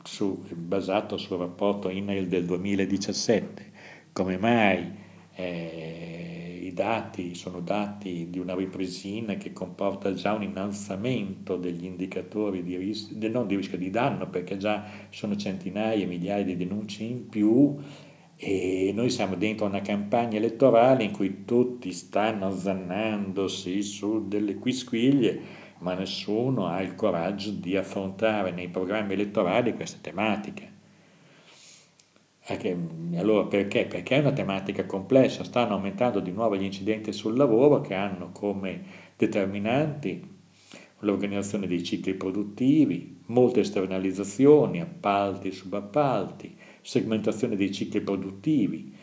su, 0.03 0.43
basato 0.53 1.17
sul 1.17 1.37
rapporto 1.37 1.89
INAIL 1.89 2.27
del 2.27 2.45
2017, 2.45 3.71
come 4.11 4.37
mai 4.37 4.91
eh, 5.35 6.59
i 6.61 6.73
dati 6.73 7.35
sono 7.35 7.61
dati 7.61 8.29
di 8.29 8.39
una 8.39 8.55
ripresina 8.55 9.35
che 9.35 9.53
comporta 9.53 10.13
già 10.13 10.33
un 10.33 10.43
innalzamento 10.43 11.57
degli 11.57 11.85
indicatori 11.85 12.63
di 12.63 12.77
rischio, 12.77 13.29
non 13.29 13.47
di 13.47 13.55
rischio 13.55 13.77
di 13.77 13.89
danno, 13.89 14.29
perché 14.29 14.57
già 14.57 14.85
sono 15.09 15.35
centinaia, 15.35 16.05
migliaia 16.05 16.43
di 16.43 16.57
denunce 16.57 17.03
in 17.03 17.27
più 17.27 17.77
e 18.41 18.91
noi 18.95 19.09
siamo 19.09 19.35
dentro 19.35 19.65
una 19.65 19.81
campagna 19.81 20.37
elettorale 20.37 21.03
in 21.03 21.11
cui 21.11 21.43
tutti 21.43 21.91
stanno 21.91 22.47
azzannandosi 22.47 23.81
su 23.81 24.29
delle 24.29 24.55
quisquiglie, 24.55 25.58
ma 25.79 25.93
nessuno 25.93 26.67
ha 26.67 26.81
il 26.81 26.95
coraggio 26.95 27.51
di 27.51 27.75
affrontare 27.75 28.51
nei 28.51 28.69
programmi 28.69 29.13
elettorali 29.13 29.73
queste 29.73 29.99
tematiche. 30.01 30.77
Allora 33.15 33.45
perché? 33.45 33.85
Perché 33.85 34.15
è 34.15 34.19
una 34.19 34.31
tematica 34.31 34.85
complessa, 34.85 35.43
stanno 35.43 35.75
aumentando 35.75 36.19
di 36.19 36.31
nuovo 36.31 36.57
gli 36.57 36.63
incidenti 36.63 37.13
sul 37.13 37.37
lavoro 37.37 37.81
che 37.81 37.93
hanno 37.93 38.31
come 38.31 38.81
determinanti 39.15 40.37
l'organizzazione 40.99 41.67
dei 41.67 41.83
cicli 41.83 42.15
produttivi, 42.15 43.21
molte 43.27 43.59
esternalizzazioni, 43.59 44.81
appalti, 44.81 45.51
subappalti, 45.51 46.57
segmentazione 46.81 47.55
dei 47.55 47.71
cicli 47.71 48.01
produttivi. 48.01 48.95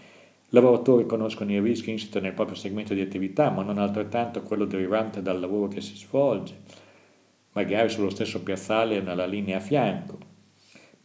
Lavoratori 0.51 1.07
conoscono 1.07 1.53
i 1.53 1.61
rischi 1.61 1.91
insiti 1.91 2.21
nel 2.21 2.33
proprio 2.33 2.57
segmento 2.57 2.95
di 2.95 3.01
attività, 3.01 3.51
ma 3.51 3.63
non 3.63 3.79
altrettanto 3.79 4.43
quello 4.43 4.65
derivante 4.65 5.23
dal 5.23 5.41
lavoro 5.41 5.69
che 5.69 5.81
si 5.81 5.97
svolge, 5.97 6.61
magari 7.53 7.89
sullo 7.89 8.11
stesso 8.11 8.43
piazzale 8.43 8.99
o 8.99 9.03
nella 9.03 9.27
linea 9.27 9.57
a 9.57 9.61
fianco 9.61 10.35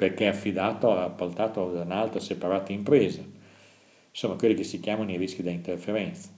perché 0.02 0.26
è 0.26 0.30
affidato, 0.30 0.98
appaltato 0.98 1.72
da 1.72 1.84
un'altra 1.84 2.20
separata 2.20 2.72
impresa. 2.72 3.22
Insomma, 4.10 4.34
quelli 4.34 4.56
che 4.56 4.64
si 4.64 4.80
chiamano 4.80 5.12
i 5.12 5.18
rischi 5.18 5.44
da 5.44 5.52
interferenza. 5.52 6.30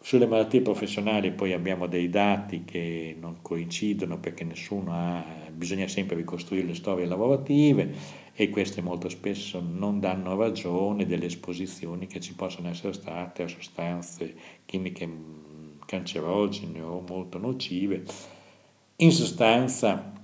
Sulle 0.00 0.26
malattie 0.26 0.60
professionali 0.60 1.32
poi 1.32 1.52
abbiamo 1.52 1.88
dei 1.88 2.08
dati 2.08 2.62
che 2.64 3.16
non 3.18 3.38
coincidono 3.42 4.20
perché 4.20 4.44
nessuno 4.44 4.92
ha, 4.92 5.24
bisogna 5.50 5.88
sempre 5.88 6.14
ricostruire 6.14 6.68
le 6.68 6.74
storie 6.74 7.06
lavorative 7.06 7.92
e 8.34 8.48
queste 8.48 8.80
molto 8.80 9.08
spesso 9.08 9.60
non 9.60 10.00
danno 10.00 10.36
ragione 10.36 11.06
delle 11.06 11.26
esposizioni 11.26 12.06
che 12.06 12.20
ci 12.20 12.34
possono 12.34 12.68
essere 12.68 12.92
state 12.92 13.42
a 13.42 13.48
sostanze 13.48 14.34
chimiche 14.64 15.08
cancerogene 15.86 16.80
o 16.80 17.02
molto 17.06 17.38
nocive. 17.38 18.04
In 18.96 19.12
sostanza 19.12 20.18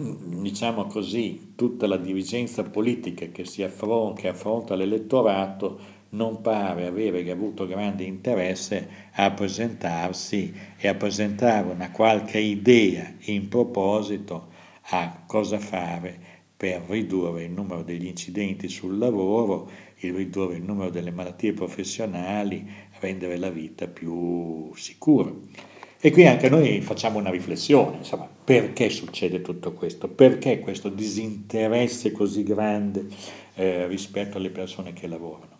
diciamo 0.00 0.86
così, 0.86 1.54
tutta 1.56 1.86
la 1.88 1.96
dirigenza 1.96 2.62
politica 2.62 3.26
che, 3.26 3.42
affronta, 3.64 4.20
che 4.20 4.28
affronta 4.28 4.76
l'elettorato 4.76 5.96
non 6.10 6.40
pare 6.40 6.86
avere 6.86 7.28
avuto 7.30 7.66
grande 7.66 8.04
interesse 8.04 8.88
a 9.12 9.30
presentarsi 9.32 10.54
e 10.78 10.88
a 10.88 10.94
presentare 10.94 11.68
una 11.68 11.90
qualche 11.90 12.38
idea 12.38 13.12
in 13.24 13.48
proposito 13.48 14.48
a 14.90 15.24
cosa 15.26 15.58
fare 15.58 16.27
per 16.58 16.82
ridurre 16.88 17.44
il 17.44 17.52
numero 17.52 17.84
degli 17.84 18.06
incidenti 18.06 18.68
sul 18.68 18.98
lavoro, 18.98 19.70
il 20.00 20.12
ridurre 20.12 20.56
il 20.56 20.64
numero 20.64 20.90
delle 20.90 21.12
malattie 21.12 21.52
professionali, 21.52 22.68
rendere 22.98 23.36
la 23.36 23.48
vita 23.48 23.86
più 23.86 24.74
sicura. 24.74 25.32
E 26.00 26.10
qui 26.10 26.26
anche 26.26 26.48
noi 26.48 26.80
facciamo 26.80 27.20
una 27.20 27.30
riflessione, 27.30 27.98
insomma, 27.98 28.28
perché 28.44 28.90
succede 28.90 29.40
tutto 29.40 29.72
questo? 29.72 30.08
Perché 30.08 30.58
questo 30.58 30.88
disinteresse 30.88 32.10
così 32.10 32.42
grande 32.42 33.06
eh, 33.54 33.86
rispetto 33.86 34.38
alle 34.38 34.50
persone 34.50 34.92
che 34.92 35.06
lavorano? 35.06 35.58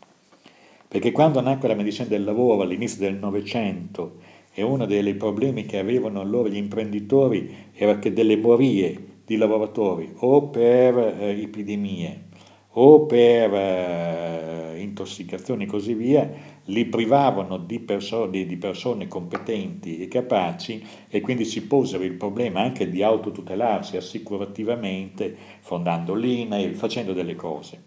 Perché 0.88 1.12
quando 1.12 1.40
nacque 1.40 1.68
la 1.68 1.74
medicina 1.74 2.08
del 2.08 2.24
lavoro 2.24 2.62
all'inizio 2.62 2.98
del 2.98 3.14
Novecento 3.14 4.16
e 4.52 4.62
uno 4.62 4.84
dei 4.84 5.14
problemi 5.14 5.64
che 5.64 5.78
avevano 5.78 6.20
allora 6.20 6.48
gli 6.48 6.56
imprenditori 6.56 7.54
era 7.72 8.00
che 8.00 8.12
delle 8.12 8.36
morie 8.36 9.07
di 9.28 9.36
lavoratori 9.36 10.10
o 10.20 10.48
per 10.48 10.96
eh, 10.96 11.42
epidemie 11.42 12.24
o 12.72 13.04
per 13.04 13.52
eh, 13.52 14.80
intossicazioni 14.80 15.64
e 15.64 15.66
così 15.66 15.92
via 15.92 16.30
li 16.64 16.86
privavano 16.86 17.58
di, 17.58 17.78
perso- 17.80 18.26
di, 18.26 18.56
persone 18.56 19.06
competenti 19.06 19.98
e 19.98 20.08
capaci 20.08 20.82
e 21.08 21.20
quindi 21.20 21.44
si 21.44 21.66
posero 21.66 22.04
il 22.04 22.14
problema 22.14 22.62
anche 22.62 22.88
di 22.88 23.02
autotutelarsi 23.02 23.98
assicurativamente 23.98 25.36
fondando 25.60 26.14
l'INAIL, 26.14 26.74
facendo 26.74 27.12
delle 27.12 27.34
cose. 27.34 27.82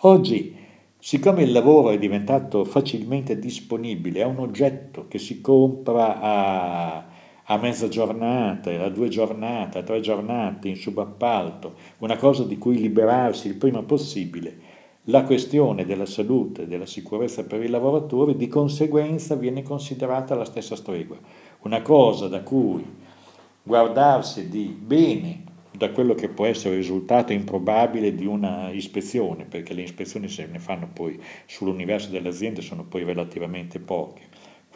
Oggi, 0.00 0.54
siccome 0.98 1.42
il 1.42 1.52
lavoro 1.52 1.90
è 1.90 1.98
diventato 1.98 2.64
facilmente 2.64 3.38
disponibile, 3.38 4.20
è 4.20 4.24
un 4.24 4.40
oggetto 4.40 5.06
che 5.08 5.18
si 5.18 5.40
compra 5.40 6.20
a, 6.20 7.06
a 7.48 7.58
mezza 7.58 7.88
giornata, 7.88 8.70
a 8.82 8.88
due 8.88 9.08
giornate, 9.08 9.78
a 9.78 9.82
tre 9.82 10.00
giornate 10.00 10.68
in 10.68 10.76
subappalto, 10.76 11.74
una 11.98 12.16
cosa 12.16 12.42
di 12.42 12.58
cui 12.58 12.78
liberarsi 12.78 13.46
il 13.46 13.54
prima 13.54 13.82
possibile, 13.82 14.74
la 15.04 15.22
questione 15.22 15.84
della 15.84 16.06
salute 16.06 16.62
e 16.62 16.66
della 16.66 16.86
sicurezza 16.86 17.44
per 17.44 17.62
i 17.62 17.68
lavoratori 17.68 18.34
di 18.34 18.48
conseguenza 18.48 19.36
viene 19.36 19.62
considerata 19.62 20.34
alla 20.34 20.44
stessa 20.44 20.74
stregua, 20.74 21.16
una 21.60 21.82
cosa 21.82 22.26
da 22.26 22.42
cui 22.42 22.84
guardarsi 23.62 24.48
di 24.48 24.64
bene 24.66 25.44
da 25.70 25.90
quello 25.90 26.14
che 26.14 26.28
può 26.28 26.46
essere 26.46 26.74
il 26.74 26.80
risultato 26.80 27.32
improbabile 27.32 28.14
di 28.14 28.26
una 28.26 28.70
ispezione, 28.70 29.44
perché 29.44 29.72
le 29.72 29.82
ispezioni 29.82 30.28
se 30.28 30.48
ne 30.50 30.58
fanno 30.58 30.88
poi 30.92 31.20
sull'universo 31.44 32.10
delle 32.10 32.30
aziende 32.30 32.60
sono 32.62 32.82
poi 32.82 33.04
relativamente 33.04 33.78
poche. 33.78 34.25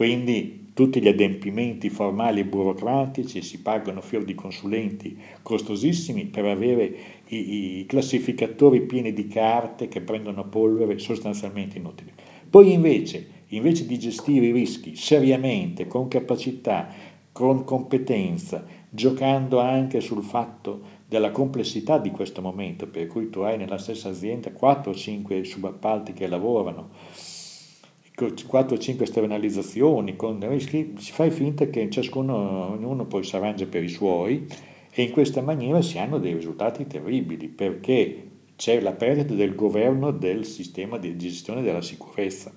Quindi 0.01 0.71
tutti 0.73 0.99
gli 0.99 1.09
adempimenti 1.09 1.91
formali 1.91 2.41
e 2.41 2.47
burocratici 2.47 3.43
si 3.43 3.61
pagano 3.61 4.01
fior 4.01 4.25
di 4.25 4.35
consulenti 4.35 5.15
costosissimi 5.43 6.25
per 6.25 6.47
avere 6.47 6.95
i, 7.27 7.81
i 7.81 7.87
classificatori 7.87 8.81
pieni 8.81 9.13
di 9.13 9.29
carte 9.29 9.89
che 9.89 10.01
prendono 10.01 10.49
polvere 10.49 10.99
sostanzialmente 10.99 11.77
inutili. 11.77 12.11
Poi 12.49 12.73
invece, 12.73 13.45
invece 13.49 13.85
di 13.85 13.99
gestire 13.99 14.47
i 14.47 14.53
rischi 14.53 14.97
seriamente, 14.97 15.87
con 15.87 16.09
capacità, 16.09 16.89
con 17.31 17.65
competenza, 17.65 18.65
giocando 18.89 19.59
anche 19.59 20.01
sul 20.01 20.23
fatto 20.23 20.81
della 21.07 21.31
complessità 21.31 21.99
di 21.99 22.11
questo 22.11 22.41
momento, 22.41 22.87
per 22.87 23.07
cui 23.07 23.29
tu 23.29 23.41
hai 23.41 23.59
nella 23.59 23.77
stessa 23.77 24.09
azienda 24.09 24.51
4 24.51 24.93
o 24.93 24.95
5 24.95 25.45
subappalti 25.45 26.15
che 26.15 26.27
lavorano, 26.27 26.89
4-5 28.27 29.03
esternalizzazioni, 29.03 30.17
con, 30.17 30.41
si 30.59 31.13
fa 31.13 31.29
finta 31.31 31.67
che 31.67 31.89
ciascuno, 31.91 32.73
ognuno 32.73 33.07
poi 33.07 33.25
si 33.25 33.37
arrangia 33.37 33.67
per 33.67 33.83
i 33.83 33.89
suoi 33.89 34.47
e 34.93 35.03
in 35.03 35.11
questa 35.11 35.41
maniera 35.41 35.81
si 35.83 35.99
hanno 35.99 36.19
dei 36.19 36.35
risultati 36.35 36.87
terribili 36.87 37.49
perché 37.49 38.29
c'è 38.57 38.81
la 38.81 38.93
perdita 38.93 39.35
del 39.35 39.55
governo 39.55 40.11
del 40.11 40.45
sistema 40.45 40.99
di 40.99 41.17
gestione 41.17 41.63
della 41.63 41.81
sicurezza. 41.81 42.53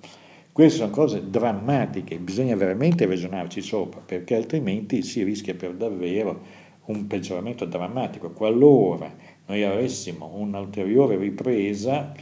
Queste 0.52 0.80
sono 0.80 0.92
cose 0.92 1.30
drammatiche, 1.30 2.18
bisogna 2.20 2.56
veramente 2.56 3.06
ragionarci 3.06 3.62
sopra 3.62 4.02
perché 4.06 4.36
altrimenti 4.36 5.02
si 5.02 5.24
rischia 5.24 5.56
per 5.56 5.74
davvero 5.74 6.42
un 6.86 7.08
peggioramento 7.08 7.66
drammatico. 7.66 8.32
Qualora 8.32 9.12
noi 9.46 9.64
avessimo 9.64 10.32
un'ulteriore 10.36 11.18
ripresa, 11.18 12.14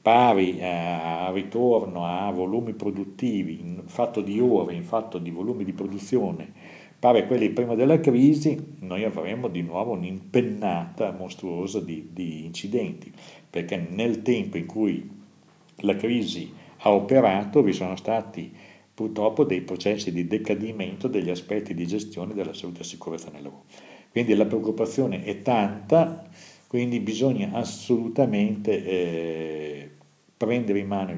pari 0.00 0.58
a 0.62 1.30
ritorno 1.32 2.04
a 2.04 2.30
volumi 2.30 2.72
produttivi 2.72 3.60
in 3.60 3.82
fatto 3.86 4.20
di 4.20 4.40
ore, 4.40 4.74
in 4.74 4.84
fatto 4.84 5.18
di 5.18 5.30
volumi 5.30 5.64
di 5.64 5.72
produzione, 5.72 6.52
pari 6.98 7.20
a 7.20 7.26
quelli 7.26 7.50
prima 7.50 7.74
della 7.74 8.00
crisi, 8.00 8.76
noi 8.80 9.04
avremo 9.04 9.48
di 9.48 9.62
nuovo 9.62 9.92
un'impennata 9.92 11.12
mostruosa 11.12 11.80
di, 11.80 12.10
di 12.12 12.44
incidenti, 12.44 13.12
perché 13.48 13.76
nel 13.90 14.22
tempo 14.22 14.56
in 14.56 14.66
cui 14.66 15.10
la 15.82 15.94
crisi 15.94 16.52
ha 16.78 16.92
operato 16.92 17.62
vi 17.62 17.72
sono 17.72 17.96
stati 17.96 18.52
purtroppo 18.92 19.44
dei 19.44 19.60
processi 19.60 20.10
di 20.10 20.26
decadimento 20.26 21.06
degli 21.06 21.30
aspetti 21.30 21.72
di 21.72 21.86
gestione 21.86 22.34
della 22.34 22.52
salute 22.52 22.80
e 22.80 22.84
sicurezza 22.84 23.30
nel 23.30 23.44
lavoro. 23.44 23.64
Quindi 24.10 24.34
la 24.34 24.46
preoccupazione 24.46 25.22
è 25.22 25.40
tanta, 25.40 26.26
quindi 26.66 26.98
bisogna 26.98 27.52
assolutamente 27.52 28.84
eh, 28.84 29.87
prendere, 30.38 30.78
in 30.78 30.86
mano, 30.86 31.14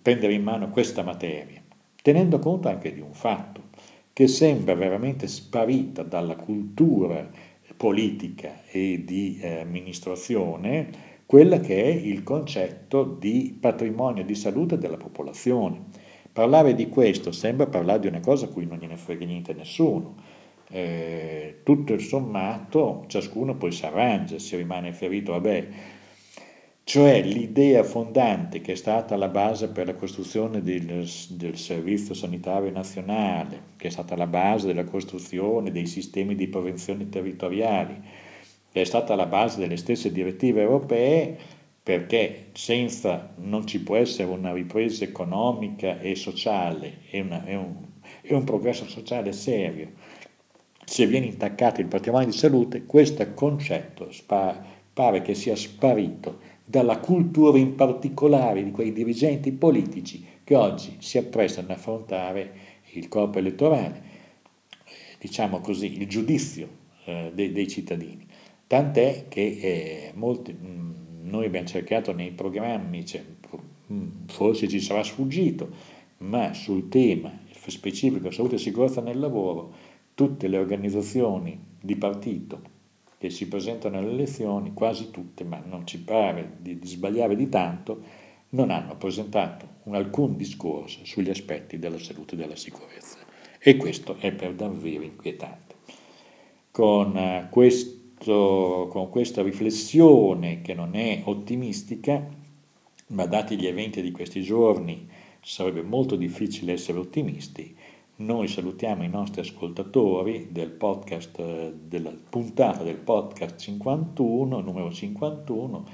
prendere 0.00 0.34
in 0.34 0.44
mano 0.44 0.70
questa 0.70 1.02
materia, 1.02 1.60
tenendo 2.00 2.38
conto 2.38 2.68
anche 2.68 2.92
di 2.92 3.00
un 3.00 3.14
fatto, 3.14 3.70
che 4.12 4.28
sembra 4.28 4.74
veramente 4.74 5.26
sparita 5.26 6.04
dalla 6.04 6.36
cultura 6.36 7.28
politica 7.76 8.62
e 8.70 9.02
di 9.04 9.38
eh, 9.40 9.60
amministrazione 9.60 11.10
quella 11.24 11.60
che 11.60 11.82
è 11.82 11.88
il 11.88 12.22
concetto 12.22 13.04
di 13.04 13.56
patrimonio 13.58 14.22
di 14.22 14.34
salute 14.34 14.76
della 14.76 14.98
popolazione. 14.98 15.84
Parlare 16.30 16.74
di 16.74 16.90
questo 16.90 17.32
sembra 17.32 17.66
parlare 17.66 18.00
di 18.00 18.06
una 18.06 18.20
cosa 18.20 18.44
a 18.44 18.48
cui 18.48 18.66
non 18.66 18.76
gliene 18.76 18.98
frega 18.98 19.24
niente 19.24 19.54
nessuno. 19.54 20.14
Eh, 20.68 21.60
tutto 21.62 21.94
il 21.94 22.00
sommato, 22.00 23.04
ciascuno 23.06 23.56
poi 23.56 23.72
si 23.72 23.86
arrangia, 23.86 24.38
si 24.38 24.56
rimane 24.56 24.92
ferito, 24.92 25.32
vabbè, 25.32 25.68
cioè 26.84 27.22
l'idea 27.22 27.84
fondante 27.84 28.60
che 28.60 28.72
è 28.72 28.74
stata 28.74 29.16
la 29.16 29.28
base 29.28 29.68
per 29.68 29.86
la 29.86 29.94
costruzione 29.94 30.62
del, 30.62 31.08
del, 31.30 31.56
Servizio 31.56 32.12
Sanitario 32.12 32.70
Nazionale, 32.70 33.62
che 33.76 33.86
è 33.88 33.90
stata 33.90 34.16
la 34.16 34.26
base 34.26 34.66
della 34.66 34.84
costruzione 34.84 35.70
dei 35.70 35.86
sistemi 35.86 36.34
di 36.34 36.48
prevenzione 36.48 37.08
territoriali, 37.08 38.00
che 38.72 38.80
è 38.80 38.84
stata 38.84 39.14
la 39.14 39.26
base 39.26 39.60
delle 39.60 39.76
stesse 39.76 40.10
direttive 40.10 40.62
europee, 40.62 41.38
perché 41.82 42.48
senza 42.52 43.32
non 43.36 43.66
ci 43.66 43.80
può 43.80 43.96
essere 43.96 44.30
una 44.30 44.52
ripresa 44.52 45.04
economica 45.04 46.00
e 46.00 46.14
sociale 46.16 46.98
e, 47.10 47.20
una, 47.20 47.44
e, 47.44 47.54
un, 47.54 47.76
e 48.22 48.34
un 48.34 48.44
progresso 48.44 48.86
sociale 48.88 49.32
serio. 49.32 49.90
Se 50.84 51.06
viene 51.06 51.26
intaccato 51.26 51.80
il 51.80 51.86
patrimonio 51.86 52.26
di 52.26 52.36
salute, 52.36 52.86
questo 52.86 53.26
concetto 53.34 54.10
pare 54.92 55.22
che 55.22 55.34
sia 55.34 55.56
sparito 55.56 56.50
dalla 56.72 57.00
cultura 57.00 57.58
in 57.58 57.74
particolare 57.74 58.64
di 58.64 58.70
quei 58.70 58.94
dirigenti 58.94 59.52
politici 59.52 60.24
che 60.42 60.54
oggi 60.54 60.96
si 61.00 61.18
apprestano 61.18 61.70
ad 61.70 61.76
affrontare 61.76 62.54
il 62.92 63.08
corpo 63.08 63.38
elettorale, 63.38 64.02
diciamo 65.18 65.60
così, 65.60 66.00
il 66.00 66.08
giudizio 66.08 66.66
eh, 67.04 67.30
dei, 67.34 67.52
dei, 67.52 67.68
cittadini. 67.68 68.26
Tant'è 68.66 69.26
che 69.28 69.42
eh, 69.42 70.12
molti, 70.14 70.54
mh, 70.54 70.66
mm, 70.66 71.28
noi 71.28 71.44
abbiamo 71.44 71.66
cercato 71.66 72.14
nei 72.14 72.30
programmi, 72.30 73.04
cioè, 73.04 73.22
mh, 73.88 73.94
mm, 73.94 74.08
forse 74.28 74.66
ci 74.66 74.80
sarà 74.80 75.02
sfuggito, 75.02 75.68
ma 76.18 76.54
sul 76.54 76.88
tema 76.88 77.38
specifico 77.66 78.30
salute 78.30 78.54
e 78.54 78.58
sicurezza 78.58 79.02
nel 79.02 79.18
lavoro, 79.18 79.74
tutte 80.14 80.48
le 80.48 80.56
organizzazioni 80.56 81.60
di 81.78 81.96
partito 81.96 82.71
che 83.22 83.30
si 83.30 83.46
presentano 83.46 83.98
alle 83.98 84.10
elezioni, 84.10 84.72
quasi 84.74 85.12
tutte, 85.12 85.44
ma 85.44 85.62
non 85.64 85.86
ci 85.86 86.00
pare 86.00 86.56
di, 86.58 86.76
di 86.76 86.88
sbagliare 86.88 87.36
di 87.36 87.48
tanto, 87.48 88.02
non 88.48 88.70
hanno 88.70 88.96
presentato 88.96 89.64
un, 89.84 89.94
alcun 89.94 90.36
discorso 90.36 91.04
sugli 91.04 91.30
aspetti 91.30 91.78
della 91.78 92.00
salute 92.00 92.34
e 92.34 92.38
della 92.38 92.56
sicurezza. 92.56 93.18
E 93.60 93.76
questo 93.76 94.16
è 94.18 94.32
per 94.32 94.54
davvero 94.54 95.04
inquietante. 95.04 95.76
Con, 96.72 97.14
uh, 97.14 97.48
questo, 97.48 98.88
con 98.90 99.08
questa 99.08 99.40
riflessione 99.40 100.60
che 100.60 100.74
non 100.74 100.96
è 100.96 101.22
ottimistica, 101.22 102.26
ma 103.06 103.26
dati 103.26 103.56
gli 103.56 103.68
eventi 103.68 104.02
di 104.02 104.10
questi 104.10 104.42
giorni 104.42 105.08
sarebbe 105.40 105.82
molto 105.82 106.16
difficile 106.16 106.72
essere 106.72 106.98
ottimisti, 106.98 107.72
noi 108.16 108.46
salutiamo 108.46 109.02
i 109.02 109.08
nostri 109.08 109.40
ascoltatori 109.40 110.48
del 110.50 110.70
podcast, 110.70 111.38
eh, 111.38 111.72
della 111.82 112.12
puntata 112.28 112.82
del 112.82 112.96
podcast 112.96 113.58
51, 113.58 114.60
numero 114.60 114.92
51, 114.92 115.86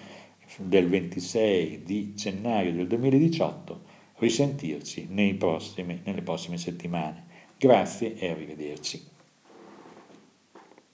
del 0.58 0.88
26 0.88 1.82
di 1.82 2.14
gennaio 2.14 2.72
del 2.72 2.86
2018, 2.86 3.80
risentirci 4.16 5.08
prossimi, 5.34 6.00
nelle 6.04 6.22
prossime 6.22 6.58
settimane. 6.58 7.26
Grazie 7.56 8.16
e 8.16 8.30
arrivederci. 8.30 9.16